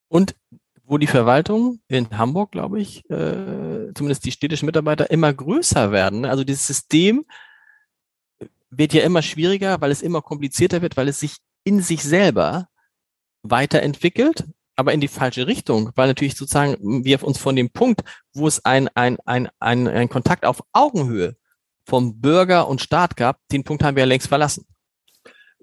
Und 0.07 0.35
wo 0.83 0.97
die 0.97 1.07
Verwaltung 1.07 1.79
in 1.87 2.17
Hamburg, 2.17 2.51
glaube 2.51 2.81
ich, 2.81 3.09
äh, 3.09 3.93
zumindest 3.95 4.25
die 4.25 4.31
städtischen 4.31 4.65
Mitarbeiter 4.65 5.09
immer 5.09 5.33
größer 5.33 5.93
werden. 5.93 6.25
Also 6.25 6.43
dieses 6.43 6.67
System 6.67 7.25
wird 8.69 8.93
ja 8.93 9.03
immer 9.03 9.21
schwieriger, 9.21 9.79
weil 9.79 9.91
es 9.91 10.01
immer 10.01 10.21
komplizierter 10.21 10.81
wird, 10.81 10.97
weil 10.97 11.07
es 11.07 11.21
sich 11.21 11.37
in 11.63 11.81
sich 11.81 12.03
selber 12.03 12.67
weiterentwickelt 13.43 14.45
aber 14.75 14.93
in 14.93 15.01
die 15.01 15.07
falsche 15.07 15.47
Richtung, 15.47 15.91
weil 15.95 16.07
natürlich 16.07 16.35
sozusagen 16.35 17.03
wir 17.05 17.23
uns 17.23 17.37
von 17.37 17.55
dem 17.55 17.69
Punkt, 17.69 18.01
wo 18.33 18.47
es 18.47 18.63
ein, 18.65 18.87
ein, 18.95 19.17
ein, 19.25 19.49
ein, 19.59 19.87
ein 19.87 20.09
Kontakt 20.09 20.45
auf 20.45 20.61
Augenhöhe 20.73 21.35
vom 21.85 22.19
Bürger 22.19 22.67
und 22.67 22.81
Staat 22.81 23.17
gab, 23.17 23.39
den 23.51 23.63
Punkt 23.63 23.83
haben 23.83 23.95
wir 23.95 24.03
ja 24.03 24.07
längst 24.07 24.27
verlassen. 24.27 24.65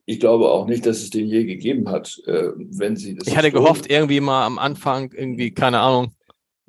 Ich 0.04 0.20
glaube 0.20 0.50
auch 0.50 0.66
nicht, 0.66 0.86
dass 0.86 1.02
es 1.02 1.10
den 1.10 1.26
je 1.26 1.44
gegeben 1.44 1.90
hat, 1.90 2.18
äh, 2.26 2.48
wenn 2.56 2.96
Sie 2.96 3.14
das. 3.14 3.28
Ich 3.28 3.36
hatte 3.36 3.52
gehofft, 3.52 3.90
irgendwie 3.90 4.20
mal 4.20 4.46
am 4.46 4.58
Anfang, 4.58 5.12
irgendwie, 5.12 5.50
keine 5.50 5.80
Ahnung. 5.80 6.12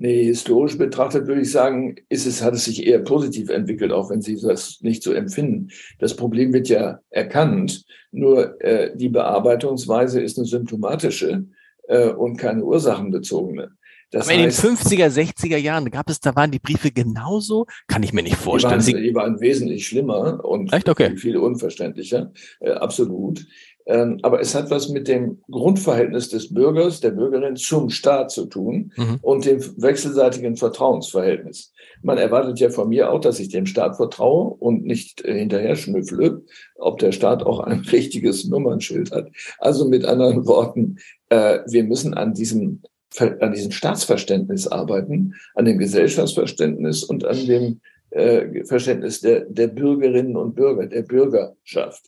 Nee, 0.01 0.23
historisch 0.23 0.77
betrachtet 0.77 1.27
würde 1.27 1.41
ich 1.41 1.51
sagen, 1.51 1.95
ist 2.07 2.25
es, 2.25 2.41
hat 2.41 2.53
es 2.53 2.65
sich 2.65 2.85
eher 2.85 2.99
positiv 2.99 3.49
entwickelt, 3.49 3.91
auch 3.91 4.09
wenn 4.09 4.21
Sie 4.21 4.39
das 4.39 4.79
nicht 4.81 5.03
so 5.03 5.11
empfinden. 5.11 5.69
Das 5.99 6.15
Problem 6.15 6.53
wird 6.53 6.69
ja 6.69 6.99
erkannt, 7.09 7.83
nur 8.11 8.61
äh, 8.61 8.95
die 8.95 9.09
Bearbeitungsweise 9.09 10.21
ist 10.21 10.37
eine 10.37 10.47
symptomatische 10.47 11.45
äh, 11.89 12.09
und 12.09 12.37
keine 12.37 12.63
ursachenbezogene. 12.63 13.71
Das 14.11 14.27
Aber 14.27 14.37
heißt, 14.37 14.63
in 14.63 14.69
den 14.69 14.77
50er, 14.77 15.07
60er 15.07 15.57
Jahren 15.57 15.91
gab 15.91 16.09
es, 16.09 16.19
da 16.19 16.35
waren 16.35 16.49
die 16.49 16.59
Briefe 16.59 16.91
genauso? 16.91 17.67
Kann 17.87 18.01
ich 18.01 18.11
mir 18.11 18.23
nicht 18.23 18.37
vorstellen. 18.37 18.79
Die 18.79 18.93
waren, 18.93 19.03
die 19.03 19.15
waren 19.15 19.41
wesentlich 19.41 19.87
schlimmer 19.87 20.43
und 20.43 20.73
Echt? 20.73 20.89
Okay. 20.89 21.15
viel 21.15 21.37
unverständlicher. 21.37 22.31
Äh, 22.59 22.71
absolut. 22.71 23.45
Ähm, 23.89 24.19
aber 24.21 24.39
es 24.39 24.53
hat 24.53 24.69
was 24.69 24.87
mit 24.89 25.07
dem 25.07 25.39
Grundverhältnis 25.49 26.29
des 26.29 26.53
Bürgers, 26.53 26.99
der 26.99 27.09
Bürgerin 27.09 27.55
zum 27.55 27.89
Staat 27.89 28.29
zu 28.29 28.45
tun 28.45 28.91
mhm. 28.95 29.17
und 29.23 29.45
dem 29.45 29.59
wechselseitigen 29.81 30.57
Vertrauensverhältnis. 30.57 31.73
Man 32.03 32.19
erwartet 32.19 32.59
ja 32.59 32.69
von 32.69 32.89
mir 32.89 33.11
auch, 33.11 33.19
dass 33.19 33.39
ich 33.39 33.49
dem 33.49 33.65
Staat 33.65 33.95
vertraue 33.95 34.53
und 34.59 34.85
nicht 34.85 35.25
äh, 35.25 35.39
hinterher 35.39 35.75
schnüffle, 35.75 36.43
ob 36.75 36.99
der 36.99 37.11
Staat 37.11 37.41
auch 37.41 37.61
ein 37.61 37.79
richtiges 37.91 38.45
Nummernschild 38.45 39.11
hat. 39.11 39.29
Also 39.57 39.87
mit 39.87 40.05
anderen 40.05 40.45
Worten, 40.45 40.97
äh, 41.29 41.59
wir 41.67 41.83
müssen 41.83 42.13
an 42.13 42.33
diesem 42.33 42.83
an 43.17 43.53
diesem 43.53 43.71
Staatsverständnis 43.71 44.67
arbeiten, 44.67 45.33
an 45.55 45.65
dem 45.65 45.79
Gesellschaftsverständnis 45.79 47.03
und 47.03 47.25
an 47.25 47.43
dem 47.47 47.81
äh, 48.11 48.63
Verständnis 48.65 49.21
der, 49.21 49.45
der 49.45 49.67
Bürgerinnen 49.67 50.35
und 50.35 50.53
Bürger, 50.53 50.85
der 50.85 51.01
Bürgerschaft. 51.01 52.03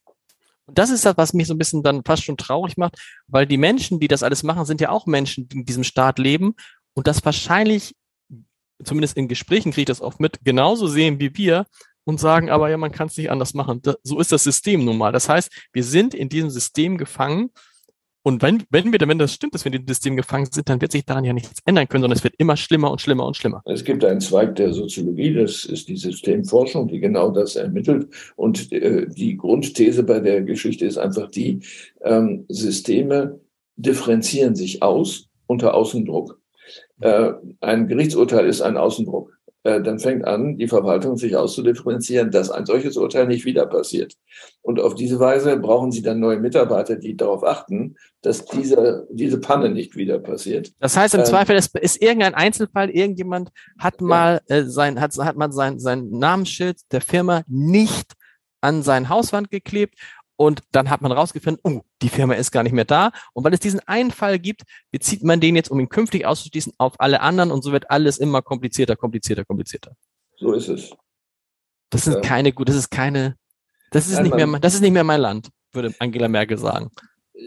Das 0.74 0.90
ist 0.90 1.06
das, 1.06 1.18
was 1.18 1.34
mich 1.34 1.48
so 1.48 1.54
ein 1.54 1.58
bisschen 1.58 1.84
dann 1.84 2.04
fast 2.04 2.24
schon 2.24 2.38
traurig 2.38 2.78
macht, 2.78 2.98
weil 3.28 3.46
die 3.46 3.58
Menschen, 3.58 4.00
die 4.00 4.08
das 4.08 4.24
alles 4.24 4.44
machen, 4.44 4.66
sind 4.66 4.82
ja 4.82 4.90
auch 4.90 5.06
Menschen, 5.06 5.48
die 5.48 5.60
in 5.60 5.66
diesem 5.66 5.84
Staat 5.84 6.20
leben 6.20 6.56
und 6.94 7.08
das 7.08 7.24
wahrscheinlich, 7.26 7.96
zumindest 8.84 9.18
in 9.18 9.28
Gesprächen 9.28 9.72
kriege 9.72 9.82
ich 9.82 9.88
das 9.88 10.02
oft 10.02 10.20
mit, 10.20 10.40
genauso 10.44 10.88
sehen 10.88 11.20
wie 11.20 11.36
wir 11.36 11.66
und 12.04 12.20
sagen, 12.20 12.50
aber 12.50 12.70
ja, 12.70 12.78
man 12.78 12.92
kann 12.92 13.08
es 13.08 13.18
nicht 13.18 13.32
anders 13.32 13.54
machen. 13.54 13.82
so 14.04 14.20
ist 14.20 14.32
das 14.32 14.44
System 14.44 14.86
nun 14.86 14.98
mal. 14.98 15.12
Das 15.12 15.30
heißt, 15.30 15.52
wir 15.74 15.84
sind 15.84 16.14
in 16.14 16.30
diesem 16.30 16.50
System 16.50 16.98
gefangen 16.98 17.52
Und 18.24 18.42
wenn, 18.42 18.64
wenn 18.70 18.92
wir, 18.92 19.00
wenn 19.00 19.18
das 19.18 19.34
stimmt, 19.34 19.56
dass 19.56 19.66
wir 19.66 19.74
in 19.74 19.82
dem 19.82 19.88
System 19.88 20.16
gefangen 20.16 20.48
sind, 20.52 20.70
dann 20.70 20.80
wird 20.80 20.92
sich 20.92 21.06
daran 21.06 21.24
ja 21.24 21.34
nichts 21.34 21.60
ändern 21.66 21.88
können, 21.88 22.04
sondern 22.04 22.18
es 22.18 22.24
wird 22.24 22.36
immer 22.38 22.56
schlimmer 22.56 22.92
und 22.92 23.02
schlimmer 23.02 23.26
und 23.26 23.36
schlimmer. 23.36 23.64
Es 23.66 23.84
gibt 23.84 24.06
einen 24.06 24.22
Zweig 24.22 24.56
der 24.56 24.74
Soziologie, 24.74 25.34
das 25.34 25.66
ist 25.66 25.88
die 25.88 25.98
Systemforschung, 25.98 26.88
die 26.88 27.00
genau 27.00 27.32
das 27.32 27.56
ermittelt. 27.56 28.08
Und 28.36 28.72
äh, 28.72 29.08
die 29.08 29.38
Grundthese 29.38 30.04
bei 30.04 30.20
der 30.20 30.44
Geschichte 30.44 30.86
ist 30.86 30.98
einfach 30.98 31.30
die, 31.32 31.62
ähm, 32.02 32.46
Systeme 32.48 33.40
differenzieren 33.76 34.56
sich 34.56 34.84
aus 34.84 35.28
unter 35.48 35.74
Außendruck. 35.74 36.40
Äh, 37.02 37.34
ein 37.60 37.88
Gerichtsurteil 37.88 38.46
ist 38.46 38.62
ein 38.62 38.78
Außendruck. 38.78 39.38
Äh, 39.64 39.82
dann 39.82 40.00
fängt 40.00 40.26
an, 40.26 40.58
die 40.58 40.68
Verwaltung 40.68 41.18
sich 41.18 41.36
auszudifferenzieren, 41.36 42.32
dass 42.32 42.50
ein 42.50 42.66
solches 42.66 42.98
Urteil 42.98 43.28
nicht 43.28 43.46
wieder 43.46 43.68
passiert. 43.68 44.16
Und 44.64 44.80
auf 44.80 44.96
diese 44.96 45.20
Weise 45.20 45.56
brauchen 45.58 45.92
Sie 45.92 46.02
dann 46.02 46.20
neue 46.20 46.40
Mitarbeiter, 46.40 46.96
die 46.96 47.16
darauf 47.16 47.44
achten, 47.44 47.96
dass 48.24 48.46
diese, 48.46 49.08
diese 49.12 49.40
Panne 49.40 49.70
nicht 49.70 49.96
wieder 49.96 50.18
passiert. 50.18 50.72
Das 50.80 50.98
heißt, 50.98 51.14
im 51.14 51.22
ähm, 51.22 51.26
Zweifel 51.28 51.56
ist, 51.56 51.78
ist 51.78 52.02
irgendein 52.02 52.34
Einzelfall, 52.34 52.90
irgendjemand 52.90 53.50
hat 53.78 54.02
mal 54.02 54.42
äh, 54.48 54.64
sein, 54.64 55.00
hat, 55.00 55.16
hat 55.18 55.36
mal 55.36 55.52
sein, 55.52 55.80
sein 55.80 56.10
Namensschild 56.10 56.80
der 56.92 57.02
Firma 57.02 57.44
nicht 57.48 58.14
an 58.62 58.82
sein 58.82 59.10
Hauswand 59.10 59.52
geklebt 59.52 59.96
und 60.42 60.64
dann 60.72 60.90
hat 60.90 61.02
man 61.02 61.12
rausgefunden, 61.12 61.62
oh, 61.64 61.84
die 62.02 62.10
Firma 62.10 62.34
ist 62.34 62.50
gar 62.50 62.64
nicht 62.64 62.72
mehr 62.72 62.84
da. 62.84 63.12
Und 63.34 63.44
weil 63.44 63.54
es 63.54 63.60
diesen 63.60 63.80
einen 63.82 64.10
Fall 64.10 64.40
gibt, 64.40 64.64
bezieht 64.90 65.24
man 65.24 65.40
den 65.40 65.56
jetzt, 65.56 65.70
um 65.70 65.80
ihn 65.80 65.88
künftig 65.88 66.26
auszuschließen, 66.26 66.74
auf 66.80 67.00
alle 67.00 67.22
anderen 67.22 67.52
und 67.52 67.64
so 67.64 67.72
wird 67.72 67.92
alles 67.92 68.18
immer 68.18 68.42
komplizierter, 68.42 68.96
komplizierter, 68.96 69.46
komplizierter. 69.46 69.92
So 70.38 70.54
ist 70.54 70.68
es. 70.68 70.96
Das 71.92 72.06
sind 72.06 72.16
ja. 72.16 72.22
keine 72.22 72.54
gut, 72.54 72.70
das 72.70 72.76
ist 72.76 72.90
keine, 72.90 73.38
das 73.92 74.08
ist 74.08 74.16
Nein, 74.16 74.24
nicht 74.24 74.36
mehr, 74.36 74.60
das 74.60 74.74
ist 74.74 74.82
nicht 74.82 74.94
mehr 74.94 75.04
mein 75.04 75.22
Land, 75.22 75.50
würde 75.74 75.94
Angela 76.00 76.28
Merkel 76.28 76.58
sagen. 76.58 76.90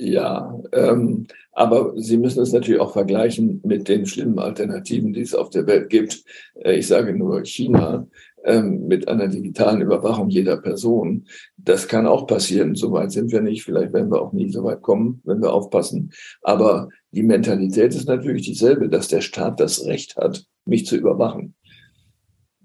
Ja, 0.01 0.61
ähm, 0.73 1.27
aber 1.53 1.93
Sie 1.97 2.17
müssen 2.17 2.43
es 2.43 2.53
natürlich 2.53 2.81
auch 2.81 2.93
vergleichen 2.93 3.61
mit 3.65 3.89
den 3.89 4.07
schlimmen 4.07 4.41
Alternativen, 4.41 5.13
die 5.13 5.21
es 5.21 5.35
auf 5.35 5.51
der 5.51 5.69
Welt 5.69 5.89
gibt. 5.89 6.25
Äh, 6.57 6.79
ich 6.79 6.89
sage 6.89 7.15
nur 7.15 7.45
China 7.45 8.09
ähm, 8.45 8.89
mit 8.89 9.07
einer 9.07 9.29
digitalen 9.29 9.81
Überwachung 9.81 10.31
jeder 10.31 10.57
Person. 10.57 11.27
Das 11.57 11.87
kann 11.87 12.09
auch 12.09 12.27
passieren. 12.27 12.75
Soweit 12.75 13.13
sind 13.13 13.31
wir 13.31 13.41
nicht. 13.41 13.63
Vielleicht 13.63 13.93
werden 13.93 14.11
wir 14.11 14.21
auch 14.21 14.33
nie 14.33 14.51
so 14.51 14.65
weit 14.65 14.83
kommen, 14.83 15.21
wenn 15.25 15.41
wir 15.41 15.53
aufpassen. 15.53 16.13
Aber 16.43 16.89
die 17.13 17.23
Mentalität 17.23 17.95
ist 17.95 18.09
natürlich 18.09 18.43
dieselbe, 18.43 18.89
dass 18.89 19.07
der 19.07 19.21
Staat 19.21 19.61
das 19.61 19.87
Recht 19.87 20.17
hat, 20.17 20.45
mich 20.65 20.87
zu 20.87 20.97
überwachen. 20.97 21.55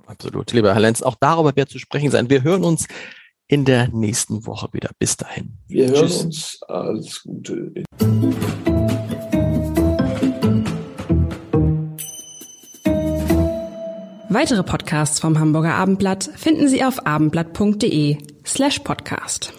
Absolut. 0.08 0.52
Lieber 0.54 0.74
Herr 0.74 0.82
Lenz, 0.82 1.04
auch 1.04 1.16
darüber 1.20 1.56
wird 1.56 1.70
zu 1.70 1.78
sprechen 1.78 2.10
sein. 2.10 2.32
Wir 2.32 2.44
hören 2.44 2.64
uns 2.64 2.88
in 3.50 3.66
der 3.66 3.90
nächsten 3.90 4.46
Woche 4.46 4.70
wieder. 4.72 4.92
Bis 4.98 5.18
dahin. 5.18 5.58
Wir 5.68 5.90
hören 5.90 6.08
Tschüss. 6.08 6.24
uns. 6.24 6.60
Alles 6.68 7.24
Gute. 7.24 7.74
Weitere 14.32 14.64
Podcasts 14.64 15.20
vom 15.20 15.40
Hamburger 15.40 15.74
Abendblatt 15.74 16.30
finden 16.36 16.70
Sie 16.70 16.84
auf 16.84 17.06
abendblatt.de 17.08 18.18
slash 18.46 18.80
podcast. 18.80 19.52